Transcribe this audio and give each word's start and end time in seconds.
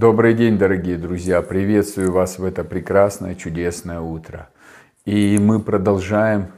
Добрый 0.00 0.32
день, 0.32 0.56
дорогие 0.56 0.96
друзья! 0.96 1.42
Приветствую 1.42 2.10
вас 2.10 2.38
в 2.38 2.44
это 2.46 2.64
прекрасное, 2.64 3.34
чудесное 3.34 4.00
утро. 4.00 4.48
И 5.04 5.36
мы 5.38 5.60
продолжаем 5.60 6.52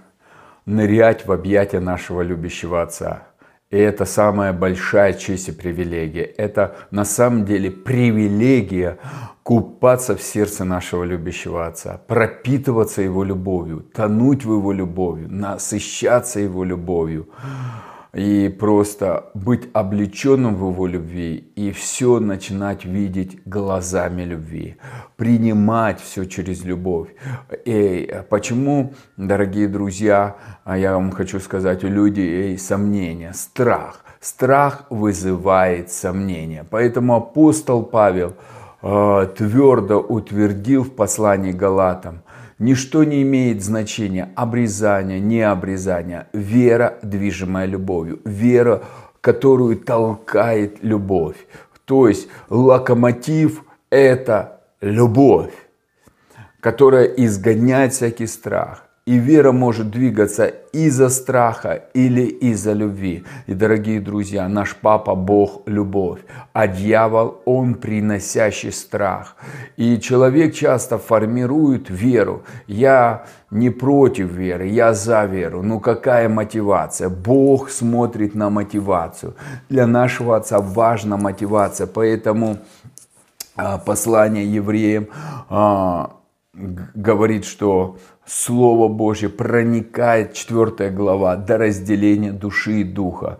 нырять 0.64 1.26
в 1.26 1.32
объятия 1.32 1.80
нашего 1.80 2.22
любящего 2.22 2.82
Отца. 2.82 3.24
И 3.68 3.76
это 3.76 4.04
самая 4.04 4.52
большая 4.52 5.14
честь 5.14 5.48
и 5.48 5.52
привилегия. 5.52 6.22
Это 6.22 6.76
на 6.92 7.04
самом 7.04 7.44
деле 7.44 7.72
привилегия 7.72 8.98
купаться 9.42 10.14
в 10.14 10.22
сердце 10.22 10.62
нашего 10.62 11.02
любящего 11.02 11.66
Отца, 11.66 12.00
пропитываться 12.06 13.02
Его 13.02 13.24
любовью, 13.24 13.80
тонуть 13.80 14.44
в 14.44 14.52
Его 14.52 14.70
любовью, 14.70 15.26
насыщаться 15.28 16.38
Его 16.38 16.62
любовью 16.62 17.28
и 18.14 18.50
просто 18.50 19.30
быть 19.32 19.70
облеченным 19.72 20.54
в 20.56 20.70
его 20.70 20.86
любви 20.86 21.50
и 21.56 21.72
все 21.72 22.20
начинать 22.20 22.84
видеть 22.84 23.40
глазами 23.46 24.22
любви, 24.22 24.76
принимать 25.16 25.98
все 26.00 26.26
через 26.26 26.62
любовь. 26.62 27.08
И 27.64 28.22
почему, 28.28 28.92
дорогие 29.16 29.66
друзья, 29.66 30.36
а 30.64 30.76
я 30.76 30.92
вам 30.94 31.10
хочу 31.10 31.40
сказать, 31.40 31.84
у 31.84 31.88
людей 31.88 32.58
сомнения, 32.58 33.32
страх. 33.32 34.04
Страх 34.20 34.84
вызывает 34.90 35.90
сомнения. 35.90 36.66
Поэтому 36.68 37.16
апостол 37.16 37.82
Павел 37.82 38.34
э, 38.82 39.28
твердо 39.36 40.00
утвердил 40.00 40.84
в 40.84 40.90
послании 40.90 41.52
Галатам– 41.52 42.22
Ничто 42.62 43.02
не 43.02 43.22
имеет 43.22 43.60
значения 43.60 44.30
обрезания, 44.36 45.18
не 45.18 45.42
обрезания. 45.42 46.28
Вера, 46.32 46.96
движимая 47.02 47.66
любовью. 47.66 48.20
Вера, 48.24 48.84
которую 49.20 49.80
толкает 49.80 50.76
любовь. 50.84 51.34
То 51.86 52.06
есть 52.06 52.28
локомотив– 52.48 53.64
это 53.90 54.60
любовь, 54.80 55.52
которая 56.60 57.06
изгоняет 57.06 57.94
всякий 57.94 58.28
страх. 58.28 58.86
И 59.04 59.18
вера 59.18 59.50
может 59.50 59.90
двигаться 59.90 60.46
из-за 60.72 61.08
страха 61.08 61.82
или 61.92 62.22
из-за 62.22 62.72
любви. 62.72 63.24
И, 63.48 63.54
дорогие 63.54 64.00
друзья, 64.00 64.48
наш 64.48 64.76
папа 64.76 65.16
Бог– 65.16 65.62
любовь, 65.66 66.20
а 66.52 66.68
дьявол– 66.68 67.40
он 67.44 67.74
приносящий 67.74 68.70
страх. 68.70 69.34
И 69.76 69.98
человек 69.98 70.54
часто 70.54 70.98
формирует 70.98 71.90
веру. 71.90 72.44
Я 72.68 73.24
не 73.50 73.70
против 73.70 74.30
веры, 74.30 74.68
я 74.68 74.94
за 74.94 75.24
веру. 75.24 75.62
Ну 75.62 75.80
какая 75.80 76.28
мотивация? 76.28 77.08
Бог 77.08 77.70
смотрит 77.70 78.36
на 78.36 78.50
мотивацию. 78.50 79.34
Для 79.68 79.88
нашего 79.88 80.36
Отца 80.36 80.60
важна 80.60 81.16
мотивация. 81.16 81.88
Поэтому 81.88 82.58
а, 83.56 83.78
послание 83.78 84.46
евреям 84.46 85.08
а, 85.50 86.12
говорит, 86.54 87.44
что 87.44 87.98
Слово 88.26 88.88
Божье 88.88 89.28
проникает, 89.28 90.34
4 90.34 90.90
глава, 90.90 91.36
до 91.36 91.58
разделения 91.58 92.32
души 92.32 92.80
и 92.80 92.84
духа 92.84 93.38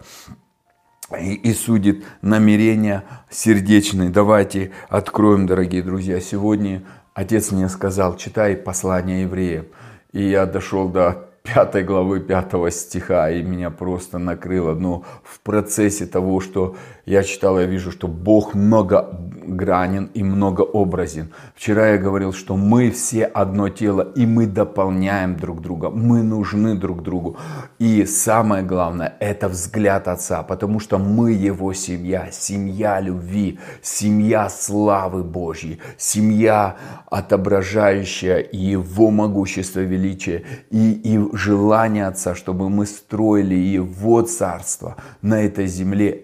и, 1.20 1.34
и 1.34 1.52
судит 1.52 2.04
намерения 2.22 3.04
сердечные. 3.30 4.08
Давайте 4.08 4.72
откроем, 4.88 5.46
дорогие 5.46 5.82
друзья. 5.82 6.20
Сегодня 6.20 6.82
отец 7.14 7.50
мне 7.52 7.68
сказал, 7.68 8.16
читай 8.16 8.56
послание 8.56 9.22
евреям. 9.22 9.66
И 10.12 10.22
я 10.22 10.46
дошел 10.46 10.88
до 10.88 11.28
пятой 11.42 11.82
главы 11.84 12.20
пятого 12.20 12.70
стиха, 12.70 13.30
и 13.30 13.42
меня 13.42 13.70
просто 13.70 14.18
накрыло. 14.18 14.74
Но 14.74 15.04
в 15.22 15.40
процессе 15.40 16.06
того, 16.06 16.40
что 16.40 16.76
я 17.04 17.24
читал, 17.24 17.58
я 17.58 17.66
вижу, 17.66 17.90
что 17.90 18.06
Бог 18.06 18.54
многогранен 18.54 20.10
и 20.14 20.22
многообразен. 20.22 21.32
Вчера 21.56 21.90
я 21.90 21.98
говорил, 21.98 22.32
что 22.32 22.56
мы 22.56 22.92
все 22.92 23.24
одно 23.24 23.68
тело, 23.68 24.02
и 24.14 24.24
мы 24.24 24.46
дополняем 24.46 25.36
друг 25.36 25.60
друга, 25.62 25.90
мы 25.90 26.22
нужны 26.22 26.76
друг 26.76 27.02
другу. 27.02 27.36
И 27.80 28.04
самое 28.04 28.62
главное, 28.62 29.16
это 29.18 29.48
взгляд 29.48 30.06
Отца, 30.06 30.44
потому 30.44 30.78
что 30.78 30.98
мы 30.98 31.32
Его 31.32 31.72
семья, 31.72 32.28
семья 32.30 33.00
любви, 33.00 33.58
семья 33.82 34.48
славы 34.48 35.24
Божьей, 35.24 35.80
семья, 35.98 36.76
отображающая 37.10 38.46
Его 38.52 39.10
могущество, 39.10 39.80
величие 39.80 40.44
и, 40.70 40.92
и 40.92 41.36
желание 41.36 42.06
Отца, 42.06 42.36
чтобы 42.36 42.70
мы 42.70 42.86
строили 42.86 43.56
Его 43.56 44.22
Царство 44.22 44.96
на 45.20 45.42
этой 45.42 45.66
земле 45.66 46.22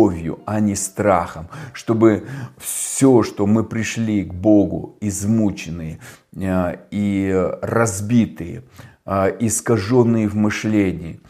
любовью, 0.00 0.40
а 0.46 0.60
не 0.60 0.74
страхом, 0.74 1.48
чтобы 1.72 2.26
все, 2.58 3.22
что 3.22 3.46
мы 3.46 3.64
пришли 3.64 4.24
к 4.24 4.32
Богу, 4.32 4.96
измученные 5.00 5.98
э, 6.34 6.76
и 6.90 7.50
разбитые, 7.62 8.62
э, 9.06 9.36
искаженные 9.40 10.28
в 10.28 10.36
мышлении 10.36 11.20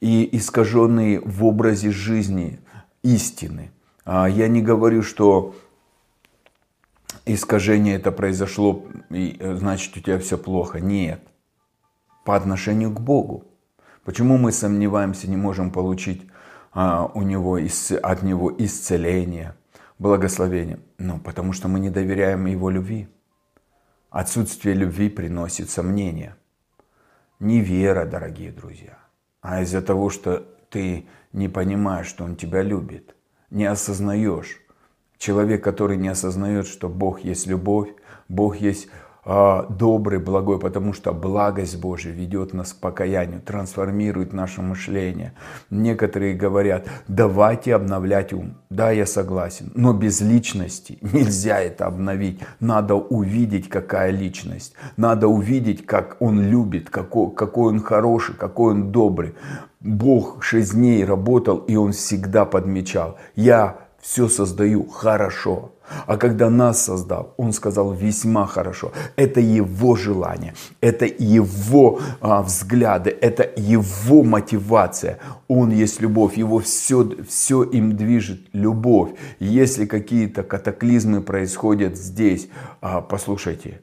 и 0.00 0.28
искаженные 0.36 1.20
в 1.20 1.44
образе 1.44 1.90
жизни 1.90 2.60
истины. 3.02 3.70
А, 4.04 4.28
я 4.28 4.48
не 4.48 4.62
говорю, 4.62 5.02
что 5.02 5.54
искажение 7.26 7.96
это 7.96 8.12
произошло, 8.12 8.84
и, 9.10 9.36
э, 9.40 9.56
значит 9.56 9.96
у 9.96 10.00
тебя 10.00 10.18
все 10.18 10.36
плохо. 10.36 10.80
Нет. 10.80 11.20
По 12.24 12.36
отношению 12.36 12.90
к 12.90 13.00
Богу. 13.00 13.44
Почему 14.04 14.36
мы 14.36 14.52
сомневаемся, 14.52 15.28
не 15.28 15.36
можем 15.36 15.70
получить 15.70 16.22
у 16.74 17.22
него, 17.22 17.58
от 18.02 18.22
Него 18.22 18.52
исцеление, 18.58 19.54
благословение? 19.98 20.80
Ну, 20.98 21.20
потому 21.20 21.52
что 21.52 21.68
мы 21.68 21.80
не 21.80 21.90
доверяем 21.90 22.46
Его 22.46 22.70
любви. 22.70 23.08
Отсутствие 24.10 24.74
любви 24.74 25.08
приносит 25.08 25.70
сомнения. 25.70 26.36
Не 27.40 27.60
вера, 27.60 28.04
дорогие 28.04 28.52
друзья, 28.52 28.98
а 29.40 29.62
из-за 29.62 29.82
того, 29.82 30.10
что 30.10 30.46
ты 30.70 31.06
не 31.32 31.48
понимаешь, 31.48 32.06
что 32.06 32.24
Он 32.24 32.36
тебя 32.36 32.62
любит, 32.62 33.14
не 33.50 33.64
осознаешь, 33.64 34.60
Человек, 35.18 35.64
который 35.64 35.96
не 35.96 36.08
осознает, 36.08 36.66
что 36.66 36.88
Бог 36.90 37.20
есть 37.20 37.46
любовь, 37.46 37.88
Бог 38.28 38.56
есть 38.56 38.88
добрый, 39.24 40.18
благой, 40.18 40.58
потому 40.58 40.92
что 40.92 41.12
благость 41.12 41.80
Божия 41.80 42.12
ведет 42.12 42.52
нас 42.52 42.72
к 42.72 42.80
покаянию, 42.80 43.40
трансформирует 43.40 44.32
наше 44.32 44.60
мышление. 44.60 45.32
Некоторые 45.70 46.34
говорят, 46.34 46.86
давайте 47.08 47.74
обновлять 47.74 48.32
ум. 48.32 48.56
Да, 48.70 48.90
я 48.90 49.06
согласен, 49.06 49.70
но 49.74 49.92
без 49.92 50.20
личности 50.20 50.98
нельзя 51.00 51.60
это 51.60 51.86
обновить. 51.86 52.40
Надо 52.60 52.94
увидеть, 52.94 53.68
какая 53.68 54.10
личность. 54.10 54.74
Надо 54.96 55.28
увидеть, 55.28 55.86
как 55.86 56.16
он 56.20 56.40
любит, 56.42 56.90
какой, 56.90 57.34
какой 57.34 57.72
он 57.72 57.80
хороший, 57.80 58.34
какой 58.34 58.72
он 58.72 58.92
добрый. 58.92 59.34
Бог 59.80 60.42
шесть 60.42 60.74
дней 60.74 61.04
работал, 61.04 61.58
и 61.58 61.76
он 61.76 61.92
всегда 61.92 62.44
подмечал. 62.46 63.16
Я 63.36 63.76
все 64.00 64.28
создаю 64.28 64.88
хорошо. 64.88 65.73
А 66.06 66.16
когда 66.16 66.50
нас 66.50 66.84
создал, 66.84 67.34
Он 67.36 67.52
сказал 67.52 67.92
весьма 67.92 68.46
хорошо. 68.46 68.92
Это 69.16 69.40
Его 69.40 69.96
желание, 69.96 70.54
это 70.80 71.04
Его 71.06 72.00
а, 72.20 72.42
взгляды, 72.42 73.10
это 73.10 73.48
Его 73.56 74.22
мотивация. 74.22 75.18
Он 75.48 75.70
есть 75.70 76.00
любовь, 76.00 76.36
Его 76.36 76.58
все, 76.58 77.08
все 77.28 77.62
им 77.62 77.96
движет 77.96 78.40
любовь. 78.52 79.10
Если 79.38 79.86
какие-то 79.86 80.42
катаклизмы 80.42 81.20
происходят 81.20 81.96
здесь, 81.96 82.48
а, 82.80 83.00
послушайте, 83.00 83.82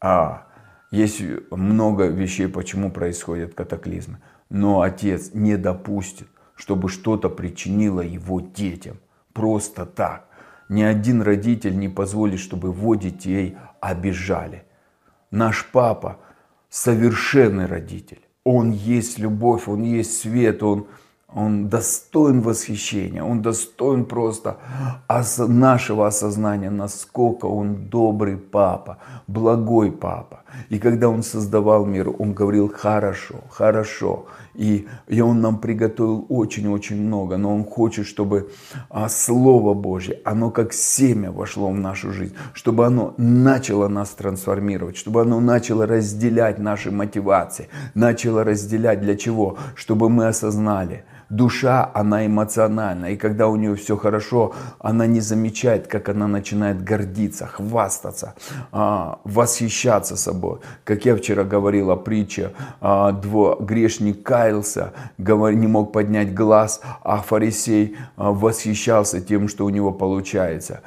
а, 0.00 0.46
есть 0.90 1.22
много 1.50 2.06
вещей, 2.06 2.48
почему 2.48 2.90
происходят 2.90 3.54
катаклизмы. 3.54 4.18
Но 4.48 4.80
Отец 4.82 5.30
не 5.34 5.56
допустит, 5.56 6.28
чтобы 6.54 6.88
что-то 6.88 7.28
причинило 7.28 8.00
Его 8.00 8.40
детям– 8.40 8.98
просто 9.32 9.86
так. 9.86 10.28
Ни 10.70 10.82
один 10.82 11.20
родитель 11.20 11.76
не 11.76 11.88
позволит, 11.88 12.38
чтобы 12.38 12.68
его 12.68 12.94
детей 12.94 13.56
обижали. 13.80 14.62
Наш 15.32 15.66
папа 15.66 16.20
совершенный 16.68 17.66
родитель. 17.66 18.20
Он 18.44 18.70
есть 18.70 19.18
любовь, 19.18 19.66
он 19.66 19.82
есть 19.82 20.20
свет, 20.20 20.62
он, 20.62 20.86
он 21.34 21.68
достоин 21.68 22.40
восхищения, 22.40 23.22
он 23.22 23.42
достоин 23.42 24.04
просто 24.04 24.56
нашего 25.38 26.06
осознания, 26.06 26.70
насколько 26.70 27.46
он 27.46 27.88
добрый 27.88 28.36
папа, 28.36 28.98
благой 29.26 29.92
папа. 29.92 30.40
И 30.68 30.78
когда 30.78 31.08
он 31.08 31.22
создавал 31.22 31.86
мир, 31.86 32.10
он 32.18 32.32
говорил 32.32 32.68
хорошо, 32.68 33.36
хорошо. 33.50 34.26
И, 34.54 34.88
и 35.06 35.20
Он 35.20 35.40
нам 35.40 35.58
приготовил 35.58 36.26
очень-очень 36.28 37.00
много, 37.00 37.36
но 37.36 37.54
Он 37.54 37.64
хочет, 37.64 38.06
чтобы 38.06 38.50
а, 38.88 39.08
Слово 39.08 39.74
Божье, 39.74 40.20
оно 40.24 40.50
как 40.50 40.72
семя 40.72 41.30
вошло 41.30 41.70
в 41.70 41.78
нашу 41.78 42.12
жизнь, 42.12 42.34
чтобы 42.52 42.84
оно 42.84 43.14
начало 43.16 43.88
нас 43.88 44.10
трансформировать, 44.10 44.96
чтобы 44.96 45.22
оно 45.22 45.40
начало 45.40 45.86
разделять 45.86 46.58
наши 46.58 46.90
мотивации, 46.90 47.68
начало 47.94 48.42
разделять 48.44 49.00
для 49.00 49.16
чего? 49.16 49.56
Чтобы 49.76 50.08
мы 50.08 50.26
осознали, 50.26 51.04
Душа, 51.30 51.88
она 51.94 52.26
эмоциональна. 52.26 53.12
И 53.12 53.16
когда 53.16 53.46
у 53.46 53.54
нее 53.54 53.76
все 53.76 53.96
хорошо, 53.96 54.52
она 54.80 55.06
не 55.06 55.20
замечает, 55.20 55.86
как 55.86 56.08
она 56.08 56.26
начинает 56.26 56.82
гордиться, 56.82 57.46
хвастаться, 57.46 58.34
а, 58.72 59.20
восхищаться 59.22 60.16
собой. 60.16 60.58
Как 60.82 61.04
я 61.04 61.16
вчера 61.16 61.44
говорил 61.44 61.92
о 61.92 61.96
притче, 61.96 62.50
а, 62.80 63.12
грешник 63.12 64.24
каялся, 64.24 64.92
не 65.18 65.66
мог 65.68 65.92
поднять 65.92 66.34
глаз, 66.34 66.80
а 67.02 67.18
фарисей 67.18 67.96
а, 68.16 68.32
восхищался 68.32 69.20
тем, 69.20 69.48
что 69.48 69.64
у 69.64 69.70
него 69.70 69.92
получается 69.92 70.80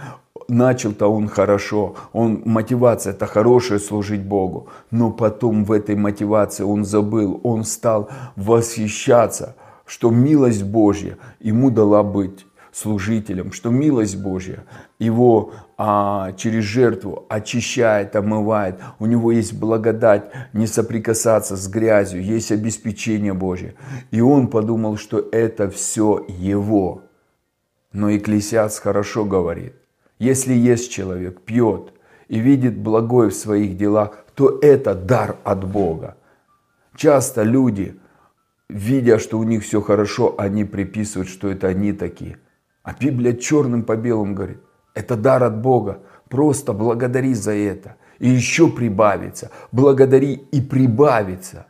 начал-то 0.50 1.08
он 1.08 1.28
хорошо, 1.28 1.96
он, 2.12 2.42
мотивация 2.46 3.14
это 3.14 3.26
хорошая 3.26 3.80
служить 3.80 4.22
Богу, 4.22 4.68
но 4.92 5.12
потом 5.12 5.64
в 5.64 5.72
этой 5.72 5.96
мотивации 5.96 6.64
он 6.64 6.86
забыл, 6.86 7.40
он 7.44 7.64
стал 7.64 8.10
восхищаться, 8.36 9.56
что 9.86 10.10
милость 10.10 10.64
Божья 10.64 11.18
ему 11.40 11.70
дала 11.70 12.04
быть 12.04 12.46
служителем, 12.74 13.52
что 13.52 13.70
милость 13.70 14.18
Божья 14.18 14.66
его 14.98 15.54
а, 15.78 16.34
через 16.34 16.64
жертву 16.64 17.26
очищает, 17.30 18.16
омывает. 18.16 18.80
У 19.00 19.06
него 19.06 19.32
есть 19.32 19.54
благодать 19.54 20.32
не 20.54 20.66
соприкасаться 20.66 21.56
с 21.56 21.68
грязью, 21.68 22.24
есть 22.24 22.52
обеспечение 22.52 23.34
Божье. 23.34 23.76
И 24.12 24.22
он 24.22 24.48
подумал, 24.48 24.98
что 24.98 25.20
это 25.32 25.70
все 25.70 26.26
его. 26.28 27.04
Но 27.92 28.10
Екклесиаст 28.10 28.82
хорошо 28.82 29.24
говорит, 29.24 29.76
если 30.18 30.54
есть 30.54 30.92
человек, 30.92 31.42
пьет 31.42 31.94
и 32.28 32.40
видит 32.40 32.78
благое 32.78 33.30
в 33.30 33.36
своих 33.36 33.78
делах, 33.78 34.26
то 34.34 34.58
это 34.62 34.96
дар 34.96 35.38
от 35.44 35.64
Бога. 35.64 36.18
Часто 36.96 37.44
люди, 37.44 38.00
видя, 38.70 39.20
что 39.20 39.40
у 39.40 39.44
них 39.44 39.64
все 39.64 39.82
хорошо, 39.82 40.36
они 40.38 40.66
приписывают, 40.66 41.30
что 41.30 41.50
это 41.50 41.68
они 41.68 41.94
такие. 41.94 42.38
А 42.84 42.94
Библия 43.00 43.34
черным 43.34 43.84
по 43.84 43.96
белому 43.96 44.36
говорит, 44.36 44.60
это 44.94 45.16
дар 45.16 45.44
от 45.44 45.62
Бога. 45.62 46.00
Просто 46.30 46.74
благодари 46.74 47.34
за 47.34 47.54
это. 47.54 47.96
И 48.20 48.30
еще 48.30 48.70
прибавится. 48.70 49.52
Благодари 49.72 50.34
и 50.34 50.62
прибавится. 50.62 51.68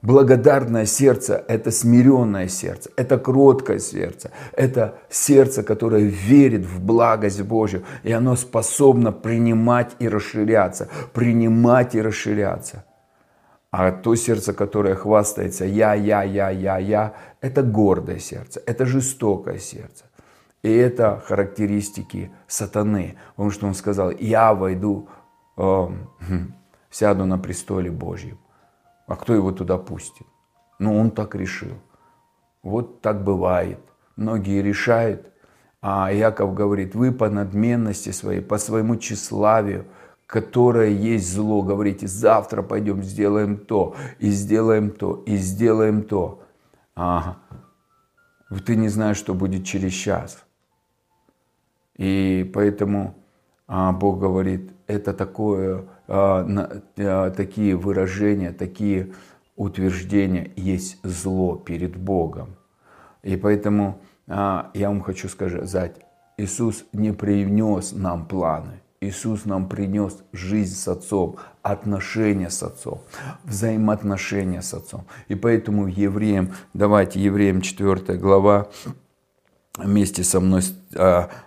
Благодарное 0.00 0.86
сердце– 0.86 1.44
это 1.48 1.72
смиренное 1.72 2.46
сердце, 2.46 2.88
это 2.94 3.18
кроткое 3.18 3.80
сердце, 3.80 4.30
это 4.52 5.00
сердце, 5.10 5.64
которое 5.64 6.04
верит 6.04 6.64
в 6.64 6.80
благость 6.80 7.42
Божью, 7.42 7.82
и 8.04 8.12
оно 8.12 8.36
способно 8.36 9.10
принимать 9.10 9.96
и 9.98 10.08
расширяться, 10.08 10.88
принимать 11.12 11.96
и 11.96 12.00
расширяться. 12.00 12.84
А 13.70 13.92
то 13.92 14.14
сердце, 14.14 14.54
которое 14.54 14.94
хвастается 14.94 15.64
«я, 15.64 15.94
я, 15.94 16.22
я, 16.22 16.50
я, 16.50 16.78
я», 16.78 17.14
это 17.40 17.62
гордое 17.62 18.18
сердце, 18.18 18.62
это 18.64 18.86
жестокое 18.86 19.58
сердце. 19.58 20.06
И 20.62 20.72
это 20.72 21.22
характеристики 21.26 22.30
сатаны, 22.46 23.16
потому 23.30 23.50
что 23.50 23.66
он 23.66 23.74
сказал 23.74 24.10
«я 24.10 24.54
войду, 24.54 25.08
э, 25.58 25.88
сяду 26.90 27.26
на 27.26 27.38
престоле 27.38 27.90
Божьем». 27.90 28.38
А 29.06 29.16
кто 29.16 29.34
его 29.34 29.52
туда 29.52 29.78
пустит? 29.78 30.26
Ну, 30.78 30.98
он 30.98 31.10
так 31.10 31.34
решил. 31.34 31.74
Вот 32.62 33.00
так 33.00 33.24
бывает. 33.24 33.80
Многие 34.16 34.62
решают, 34.62 35.32
а 35.80 36.12
Яков 36.12 36.54
говорит, 36.54 36.94
вы 36.94 37.12
по 37.12 37.30
надменности 37.30 38.10
своей, 38.10 38.40
по 38.40 38.58
своему 38.58 38.96
тщеславию, 38.96 39.86
которое 40.28 40.90
есть 40.90 41.32
зло, 41.32 41.62
говорите, 41.62 42.06
завтра 42.06 42.62
пойдем 42.62 43.02
сделаем 43.02 43.56
то, 43.56 43.96
и 44.18 44.28
сделаем 44.28 44.90
то, 44.90 45.22
и 45.26 45.36
сделаем 45.36 46.02
то. 46.02 46.42
Ага. 46.94 47.38
Ты 48.66 48.76
не 48.76 48.88
знаешь, 48.88 49.16
что 49.16 49.32
будет 49.32 49.64
через 49.64 49.92
час. 49.92 50.44
И 51.96 52.48
поэтому 52.54 53.14
а, 53.66 53.92
Бог 53.92 54.20
говорит, 54.20 54.70
это 54.86 55.14
такое 55.14 55.86
а, 56.06 56.46
а, 56.98 57.30
такие 57.30 57.74
выражения, 57.74 58.52
такие 58.52 59.14
утверждения 59.56 60.50
есть 60.56 60.98
зло 61.02 61.56
перед 61.56 61.96
Богом. 61.96 62.56
И 63.22 63.36
поэтому 63.36 63.98
а, 64.26 64.70
я 64.74 64.88
вам 64.88 65.00
хочу 65.00 65.26
сказать, 65.30 65.96
Иисус 66.36 66.84
не 66.92 67.12
принес 67.12 67.92
нам 67.92 68.26
планы. 68.26 68.82
Иисус 69.00 69.44
нам 69.44 69.68
принес 69.68 70.18
жизнь 70.32 70.74
с 70.74 70.88
Отцом, 70.88 71.36
отношения 71.62 72.50
с 72.50 72.62
Отцом, 72.62 73.00
взаимоотношения 73.44 74.60
с 74.60 74.74
Отцом. 74.74 75.04
И 75.28 75.36
поэтому 75.36 75.86
евреям, 75.86 76.52
давайте 76.74 77.20
евреям 77.20 77.60
4 77.60 78.18
глава, 78.18 78.68
вместе 79.76 80.24
со 80.24 80.40
мной 80.40 80.62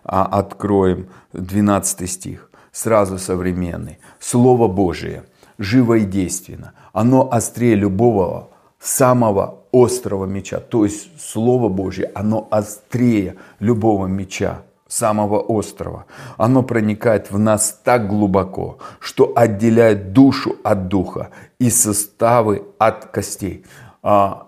откроем 0.04 1.10
12 1.34 2.10
стих 2.10 2.50
сразу 2.72 3.18
современный. 3.18 4.00
Слово 4.20 4.70
Божие 4.70 5.26
живо 5.58 5.96
и 5.96 6.06
действенно. 6.06 6.74
Оно 6.94 7.32
острее 7.32 7.76
любого 7.76 8.50
самого 8.80 9.60
острого 9.74 10.26
меча. 10.26 10.60
То 10.60 10.86
есть 10.86 11.10
Слово 11.20 11.70
Божье, 11.70 12.12
оно 12.16 12.48
острее 12.50 13.36
любого 13.60 14.08
меча, 14.08 14.64
самого 14.92 15.40
острого. 15.48 16.06
Оно 16.38 16.64
проникает 16.64 17.32
в 17.32 17.40
нас 17.40 17.80
так 17.84 18.08
глубоко, 18.08 18.78
что 19.00 19.32
отделяет 19.36 20.14
душу 20.14 20.58
от 20.64 20.88
духа 20.88 21.30
и 21.60 21.70
составы 21.70 22.64
от 22.78 23.06
костей. 23.06 23.66
А, 24.04 24.48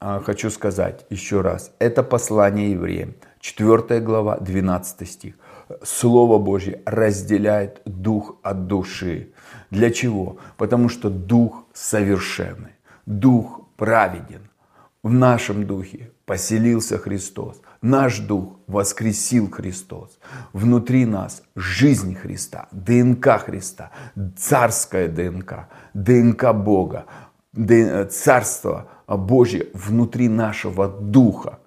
а, 0.00 0.20
хочу 0.20 0.50
сказать 0.50 1.06
еще 1.10 1.40
раз, 1.40 1.72
это 1.78 2.02
послание 2.02 2.72
евреям, 2.72 3.14
4 3.40 4.00
глава, 4.00 4.38
12 4.38 5.08
стих. 5.08 5.34
Слово 5.82 6.38
Божье 6.38 6.80
разделяет 6.84 7.82
дух 7.84 8.36
от 8.42 8.66
души. 8.66 9.30
Для 9.70 9.90
чего? 9.90 10.36
Потому 10.56 10.88
что 10.88 11.10
дух 11.10 11.64
совершенный, 11.72 12.74
дух 13.06 13.60
праведен. 13.76 14.48
В 15.02 15.12
нашем 15.12 15.66
духе 15.66 16.10
поселился 16.24 16.98
Христос. 16.98 17.60
Наш 17.86 18.18
дух 18.18 18.58
воскресил 18.66 19.48
Христос. 19.48 20.18
Внутри 20.52 21.06
нас 21.06 21.42
жизнь 21.54 22.16
Христа, 22.16 22.66
ДНК 22.72 23.38
Христа, 23.38 23.92
царская 24.36 25.06
ДНК, 25.06 25.68
ДНК 25.94 26.52
Бога, 26.52 27.06
Царство 28.10 28.88
Божье 29.06 29.68
внутри 29.72 30.28
нашего 30.28 30.88
духа. 30.88 31.60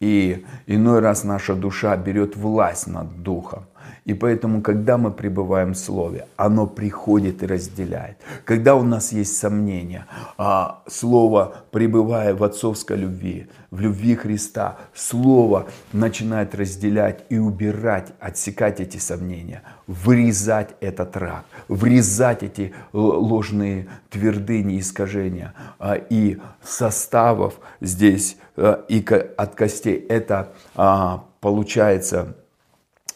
И 0.00 0.44
иной 0.66 1.00
раз 1.00 1.24
наша 1.24 1.54
душа 1.54 1.96
берет 1.96 2.36
власть 2.36 2.86
над 2.86 3.22
духом. 3.22 3.64
И 4.04 4.12
поэтому, 4.12 4.60
когда 4.60 4.98
мы 4.98 5.10
пребываем 5.10 5.72
в 5.72 5.78
Слове, 5.78 6.26
оно 6.36 6.66
приходит 6.66 7.42
и 7.42 7.46
разделяет. 7.46 8.18
Когда 8.44 8.74
у 8.76 8.82
нас 8.82 9.12
есть 9.12 9.36
сомнения, 9.36 10.06
а 10.36 10.82
Слово, 10.86 11.64
пребывая 11.70 12.34
в 12.34 12.44
отцовской 12.44 12.98
любви, 12.98 13.46
в 13.70 13.80
любви 13.80 14.14
Христа, 14.14 14.76
Слово 14.94 15.66
начинает 15.92 16.54
разделять 16.54 17.24
и 17.30 17.38
убирать, 17.38 18.12
отсекать 18.20 18.78
эти 18.78 18.98
сомнения, 18.98 19.62
вырезать 19.86 20.74
этот 20.80 21.16
рак, 21.16 21.44
врезать 21.68 22.42
эти 22.42 22.74
ложные 22.92 23.86
твердыни, 24.10 24.80
искажения. 24.80 25.54
А, 25.78 25.94
и 25.94 26.38
составов 26.62 27.54
здесь 27.80 28.36
и 28.56 29.04
от 29.36 29.54
костей 29.54 29.96
это 30.08 30.52
а, 30.74 31.24
получается 31.40 32.36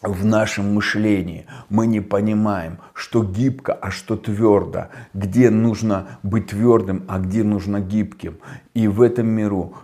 в 0.02 0.24
нашем 0.24 0.74
мышлении 0.74 1.46
мы 1.68 1.86
не 1.86 2.00
понимаем, 2.00 2.78
что 2.94 3.24
гибко, 3.24 3.72
а 3.72 3.90
что 3.90 4.16
твердо, 4.16 4.88
где 5.12 5.50
нужно 5.50 6.18
быть 6.22 6.48
твердым, 6.48 7.04
а 7.08 7.18
где 7.18 7.42
нужно 7.42 7.80
гибким. 7.80 8.38
И 8.74 8.86
в 8.86 9.02
этом 9.02 9.26
миру 9.26 9.74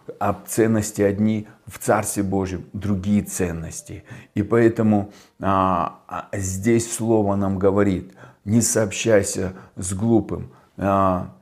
ценности 0.47 1.03
одни, 1.03 1.49
в 1.67 1.79
Царстве 1.79 2.23
Божьем 2.23 2.65
другие 2.73 3.23
ценности. 3.23 4.05
И 4.35 4.43
поэтому 4.43 5.11
а, 5.41 6.01
а, 6.07 6.29
здесь 6.33 6.93
Слово 6.95 7.35
нам 7.37 7.59
говорит, 7.59 8.13
не 8.45 8.61
сообщайся 8.61 9.55
с 9.77 9.95
глупым, 9.95 10.51
а, 10.77 11.35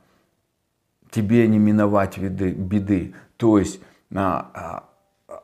тебе 1.11 1.47
не 1.47 1.59
миновать 1.59 2.17
беды. 2.17 2.51
беды. 2.51 3.13
То 3.37 3.59
есть, 3.59 3.81
а, 4.21 4.89
а, 5.27 5.43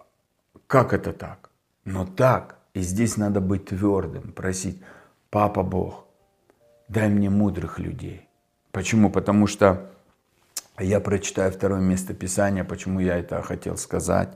как 0.68 0.94
это 0.94 1.14
так? 1.14 1.50
Но 1.86 2.06
так, 2.06 2.60
и 2.74 2.82
здесь 2.82 3.18
надо 3.18 3.42
быть 3.42 3.66
твердым, 3.66 4.32
просить, 4.32 4.82
Папа 5.30 5.62
Бог, 5.62 6.06
дай 6.88 7.08
мне 7.08 7.30
мудрых 7.30 7.78
людей. 7.78 8.28
Почему? 8.72 9.12
Потому 9.12 9.46
что 9.46 9.92
я 10.80 11.00
прочитаю 11.00 11.52
второе 11.52 11.82
место 11.82 12.14
Писания, 12.14 12.64
почему 12.64 13.00
я 13.00 13.18
это 13.18 13.42
хотел 13.44 13.78
сказать. 13.78 14.30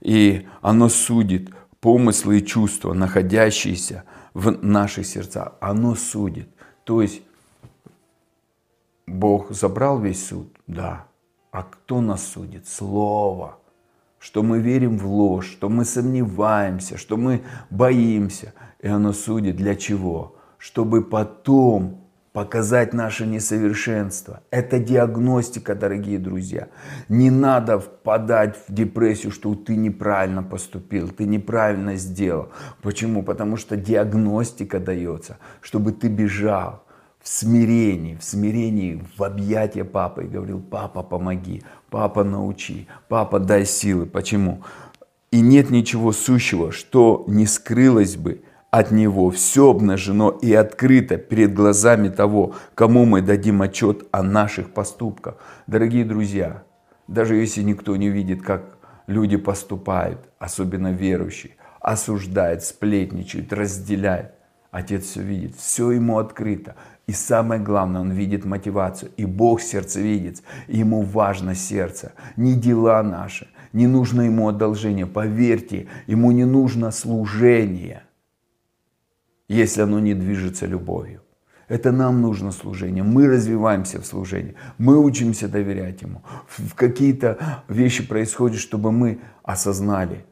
И 0.00 0.48
оно 0.60 0.88
судит 0.88 1.50
помыслы 1.80 2.38
и 2.38 2.46
чувства, 2.46 2.94
находящиеся 2.94 4.04
в 4.32 4.50
наших 4.64 5.06
сердцах. 5.06 5.52
Оно 5.60 5.94
судит. 5.94 6.48
То 6.82 7.00
есть 7.00 7.22
Бог 9.06 9.52
забрал 9.52 10.00
весь 10.00 10.26
суд? 10.26 10.52
Да. 10.66 11.06
А 11.52 11.62
кто 11.62 12.00
нас 12.00 12.26
судит? 12.26 12.66
Слово 12.66 13.58
что 14.24 14.42
мы 14.42 14.58
верим 14.58 14.96
в 14.96 15.06
ложь, 15.06 15.50
что 15.50 15.68
мы 15.68 15.84
сомневаемся, 15.84 16.96
что 16.96 17.18
мы 17.18 17.42
боимся. 17.68 18.54
И 18.80 18.88
оно 18.88 19.12
судит 19.12 19.56
для 19.56 19.74
чего? 19.74 20.36
Чтобы 20.56 21.04
потом 21.04 22.00
показать 22.32 22.94
наше 22.94 23.26
несовершенство. 23.26 24.40
Это 24.50 24.78
диагностика, 24.78 25.74
дорогие 25.74 26.18
друзья. 26.18 26.68
Не 27.10 27.30
надо 27.30 27.78
впадать 27.78 28.56
в 28.66 28.72
депрессию, 28.72 29.30
что 29.30 29.54
ты 29.54 29.76
неправильно 29.76 30.42
поступил, 30.42 31.08
ты 31.10 31.26
неправильно 31.26 31.96
сделал. 31.96 32.48
Почему? 32.80 33.22
Потому 33.22 33.58
что 33.58 33.76
диагностика 33.76 34.80
дается, 34.80 35.36
чтобы 35.60 35.92
ты 35.92 36.08
бежал 36.08 36.83
в 37.24 37.28
смирении, 37.28 38.16
в 38.16 38.22
смирении, 38.22 39.02
в 39.16 39.22
объятия 39.24 39.82
папы 39.82 40.24
и 40.24 40.28
говорил, 40.28 40.60
папа, 40.60 41.02
помоги, 41.02 41.62
папа, 41.88 42.22
научи, 42.22 42.86
папа, 43.08 43.40
дай 43.40 43.64
силы. 43.64 44.04
Почему? 44.04 44.62
И 45.30 45.40
нет 45.40 45.70
ничего 45.70 46.12
сущего, 46.12 46.70
что 46.70 47.24
не 47.26 47.46
скрылось 47.46 48.16
бы 48.16 48.42
от 48.70 48.90
Него. 48.90 49.30
Все 49.30 49.70
обнажено 49.70 50.30
и 50.30 50.52
открыто 50.52 51.16
перед 51.16 51.54
глазами 51.54 52.10
того, 52.10 52.56
кому 52.74 53.06
мы 53.06 53.22
дадим 53.22 53.62
отчет 53.62 54.06
о 54.10 54.22
наших 54.22 54.74
поступках. 54.74 55.38
Дорогие 55.66 56.04
друзья, 56.04 56.64
даже 57.08 57.36
если 57.36 57.62
никто 57.62 57.96
не 57.96 58.10
видит, 58.10 58.42
как 58.42 58.76
люди 59.06 59.38
поступают, 59.38 60.20
особенно 60.38 60.92
верующие, 60.92 61.52
осуждает, 61.80 62.62
сплетничает, 62.64 63.50
разделяет, 63.50 64.33
Отец 64.74 65.04
все 65.04 65.22
видит, 65.22 65.56
все 65.56 65.90
ему 65.92 66.18
открыто. 66.18 66.74
И 67.06 67.12
самое 67.12 67.60
главное, 67.60 68.00
он 68.00 68.10
видит 68.10 68.44
мотивацию. 68.44 69.10
И 69.16 69.24
Бог 69.24 69.60
сердцевидец. 69.60 70.42
И 70.68 70.78
ему 70.78 71.02
важно 71.02 71.54
сердце, 71.54 72.12
не 72.36 72.54
дела 72.54 73.02
наши. 73.02 73.46
Не 73.72 73.86
нужно 73.86 74.22
ему 74.22 74.48
одолжение. 74.48 75.06
Поверьте, 75.06 75.86
ему 76.06 76.32
не 76.32 76.44
нужно 76.44 76.90
служение– 76.90 78.02
если 79.48 79.82
оно 79.82 80.00
не 80.00 80.14
движется 80.14 80.66
любовью. 80.66 81.20
Это 81.68 81.92
нам 81.92 82.20
нужно 82.20 82.52
служение. 82.52 83.02
Мы 83.02 83.26
развиваемся 83.26 84.00
в 84.00 84.06
служении. 84.06 84.54
Мы 84.78 84.98
учимся 84.98 85.48
доверять 85.48 86.02
Ему. 86.02 86.22
В 86.46 86.74
какие-то 86.74 87.62
вещи 87.68 88.06
происходят, 88.06 88.60
чтобы 88.60 88.92
мы 88.92 89.20
осознали. 89.42 90.24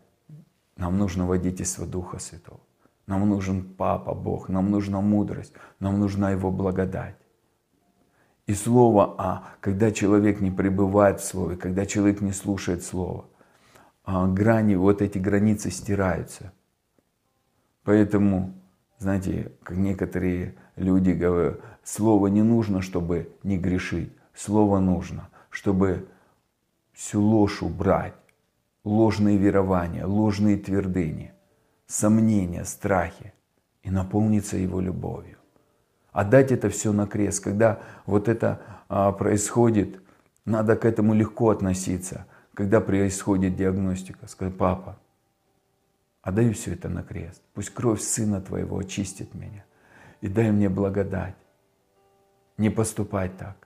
Нам 0.77 0.99
нужно 0.99 1.27
водительство 1.27 1.87
Духа 1.87 2.19
Святого. 2.19 2.61
Нам 3.07 3.29
нужен 3.29 3.75
Папа 3.75 4.15
Бог. 4.15 4.49
Нам 4.49 4.71
нужна 4.71 5.01
мудрость. 5.01 5.55
Нам 5.81 6.01
нужна 6.01 6.31
Его 6.31 6.51
благодать. 6.51 7.17
И 8.47 8.55
Слово, 8.55 9.15
а 9.19 9.45
когда 9.61 9.91
человек 9.91 10.41
не 10.41 10.51
пребывает 10.51 11.21
в 11.21 11.25
Слове, 11.25 11.57
когда 11.57 11.87
человек 11.87 12.21
не 12.21 12.33
слушает 12.33 12.83
Слово, 12.83 13.27
а 14.05 14.27
грани, 14.27 14.75
вот 14.75 15.01
эти 15.01 15.19
границы 15.19 15.71
стираются. 15.71 16.53
Поэтому 17.85 18.55
знаете, 19.03 19.51
как 19.65 19.77
некоторые 19.77 20.55
люди 20.77 21.11
говорят, 21.11 21.61
слово 21.83 22.29
не 22.29 22.43
нужно, 22.43 22.83
чтобы 22.83 23.37
не 23.43 23.59
грешить. 23.59 24.13
Слово 24.33 24.79
нужно, 24.79 25.29
чтобы 25.51 26.07
всю 26.93 27.21
ложь 27.21 27.63
убрать, 27.63 28.15
ложные 28.85 29.39
верования, 29.39 30.07
ложные 30.07 30.57
твердыни, 30.57 31.33
сомнения, 31.93 32.65
страхи 32.65 33.33
и 33.83 33.91
наполниться 33.91 34.57
Его 34.57 34.81
любовью. 34.81 35.37
Отдать 36.13 36.53
это 36.53 36.69
все 36.69 36.93
на 36.93 37.07
крест. 37.07 37.43
Когда 37.43 37.81
вот 38.07 38.29
это 38.29 38.61
а, 38.89 39.13
происходит, 39.13 40.01
надо 40.45 40.77
к 40.77 40.85
этому 40.85 41.15
легко 41.15 41.51
относиться. 41.51 42.27
Когда 42.55 42.81
происходит 42.81 43.57
диагностика, 43.57 44.27
сказать, 44.27 44.57
папа, 44.57 44.99
Отдаю 46.23 46.53
все 46.53 46.75
это 46.75 46.89
на 46.89 47.03
крест. 47.03 47.43
Пусть 47.53 47.71
кровь 47.71 48.01
Сына 48.01 48.41
Твоего 48.41 48.79
очистит 48.79 49.35
меня. 49.35 49.65
И 50.21 50.29
дай 50.29 50.53
мне 50.53 50.69
благодать. 50.69 51.35
Не 52.57 52.71
поступать 52.71 53.37
так. 53.37 53.57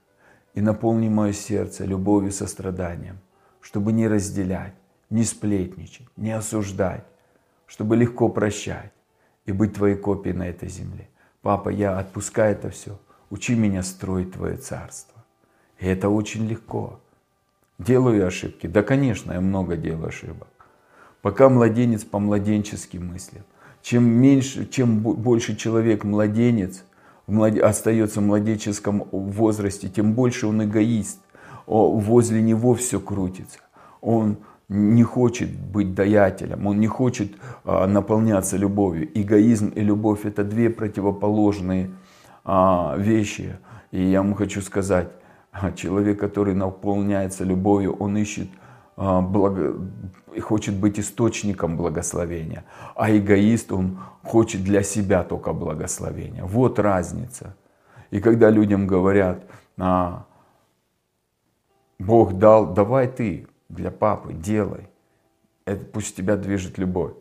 И 0.55 0.63
наполни 0.63 1.11
мое 1.11 1.35
сердце 1.35 1.85
любовью 1.85 2.31
и 2.31 2.33
состраданием, 2.33 3.19
чтобы 3.61 3.93
не 3.93 4.09
разделять, 4.09 4.73
не 5.11 5.25
сплетничать, 5.25 6.09
не 6.17 6.33
осуждать, 6.33 7.05
чтобы 7.67 7.97
легко 7.97 8.29
прощать 8.29 8.93
и 9.45 9.53
быть 9.53 9.75
Твоей 9.75 9.97
копией 9.97 10.37
на 10.37 10.49
этой 10.49 10.69
земле. 10.69 11.09
Папа, 11.43 11.69
я 11.69 11.99
отпускаю 11.99 12.53
это 12.53 12.71
все. 12.71 12.99
Учи 13.31 13.55
меня 13.55 13.83
строить 13.83 14.33
Твое 14.33 14.57
царство. 14.57 15.25
И 15.79 15.87
это 15.87 16.09
очень 16.09 16.47
легко. 16.47 17.01
Делаю 17.79 18.27
ошибки? 18.27 18.67
Да, 18.67 18.83
конечно, 18.83 19.33
я 19.33 19.41
много 19.41 19.77
делаю 19.77 20.09
ошибок 20.09 20.49
пока 21.27 21.49
младенец 21.49 22.05
по-младенчески 22.05 22.99
мыслит. 22.99 23.43
Чем 23.83 24.05
меньше, 24.05 24.65
чем 24.65 25.01
больше 25.01 25.57
человек 25.57 26.05
младенец, 26.05 26.85
остается 27.27 28.21
в 28.21 28.23
младенческом 28.23 29.09
возрасте, 29.11 29.89
тем 29.89 30.13
больше 30.13 30.47
он 30.47 30.63
эгоист. 30.63 31.19
Возле 31.67 32.41
него 32.43 32.75
все 32.75 33.01
крутится. 33.01 33.59
Он 34.01 34.37
не 34.69 35.03
хочет 35.05 35.51
быть 35.51 35.95
даятелем, 35.95 36.67
он 36.67 36.81
не 36.81 36.89
хочет 36.89 37.33
а, 37.65 37.87
наполняться 37.87 38.57
любовью. 38.57 39.09
Эгоизм 39.15 39.69
и 39.69 39.81
любовь 39.81 40.25
это 40.25 40.43
две 40.43 40.71
противоположные 40.71 41.91
а, 42.45 42.97
вещи. 42.99 43.59
И 43.93 44.03
я 44.03 44.23
вам 44.23 44.35
хочу 44.35 44.61
сказать, 44.61 45.09
человек, 45.77 46.19
который 46.19 46.55
наполняется 46.55 47.45
любовью, 47.45 47.95
он 47.95 48.17
ищет 48.17 48.49
а, 48.97 49.21
благо, 49.21 49.77
хочет 50.41 50.75
быть 50.75 50.99
источником 50.99 51.77
благословения, 51.77 52.65
а 52.95 53.15
эгоист, 53.15 53.73
он 53.73 53.99
хочет 54.23 54.65
для 54.65 54.83
себя 54.83 55.23
только 55.23 55.53
благословения. 55.53 56.45
Вот 56.45 56.79
разница. 56.79 57.55
И 58.11 58.21
когда 58.21 58.51
людям 58.51 58.87
говорят, 58.87 59.45
а, 59.79 60.27
Бог 61.99 62.35
дал, 62.35 62.73
давай 62.73 63.09
ты 63.09 63.47
для 63.69 63.91
папы, 63.91 64.33
делай. 64.33 64.89
Это 65.65 65.85
пусть 65.85 66.17
тебя 66.17 66.37
движет 66.37 66.79
любовь. 66.79 67.15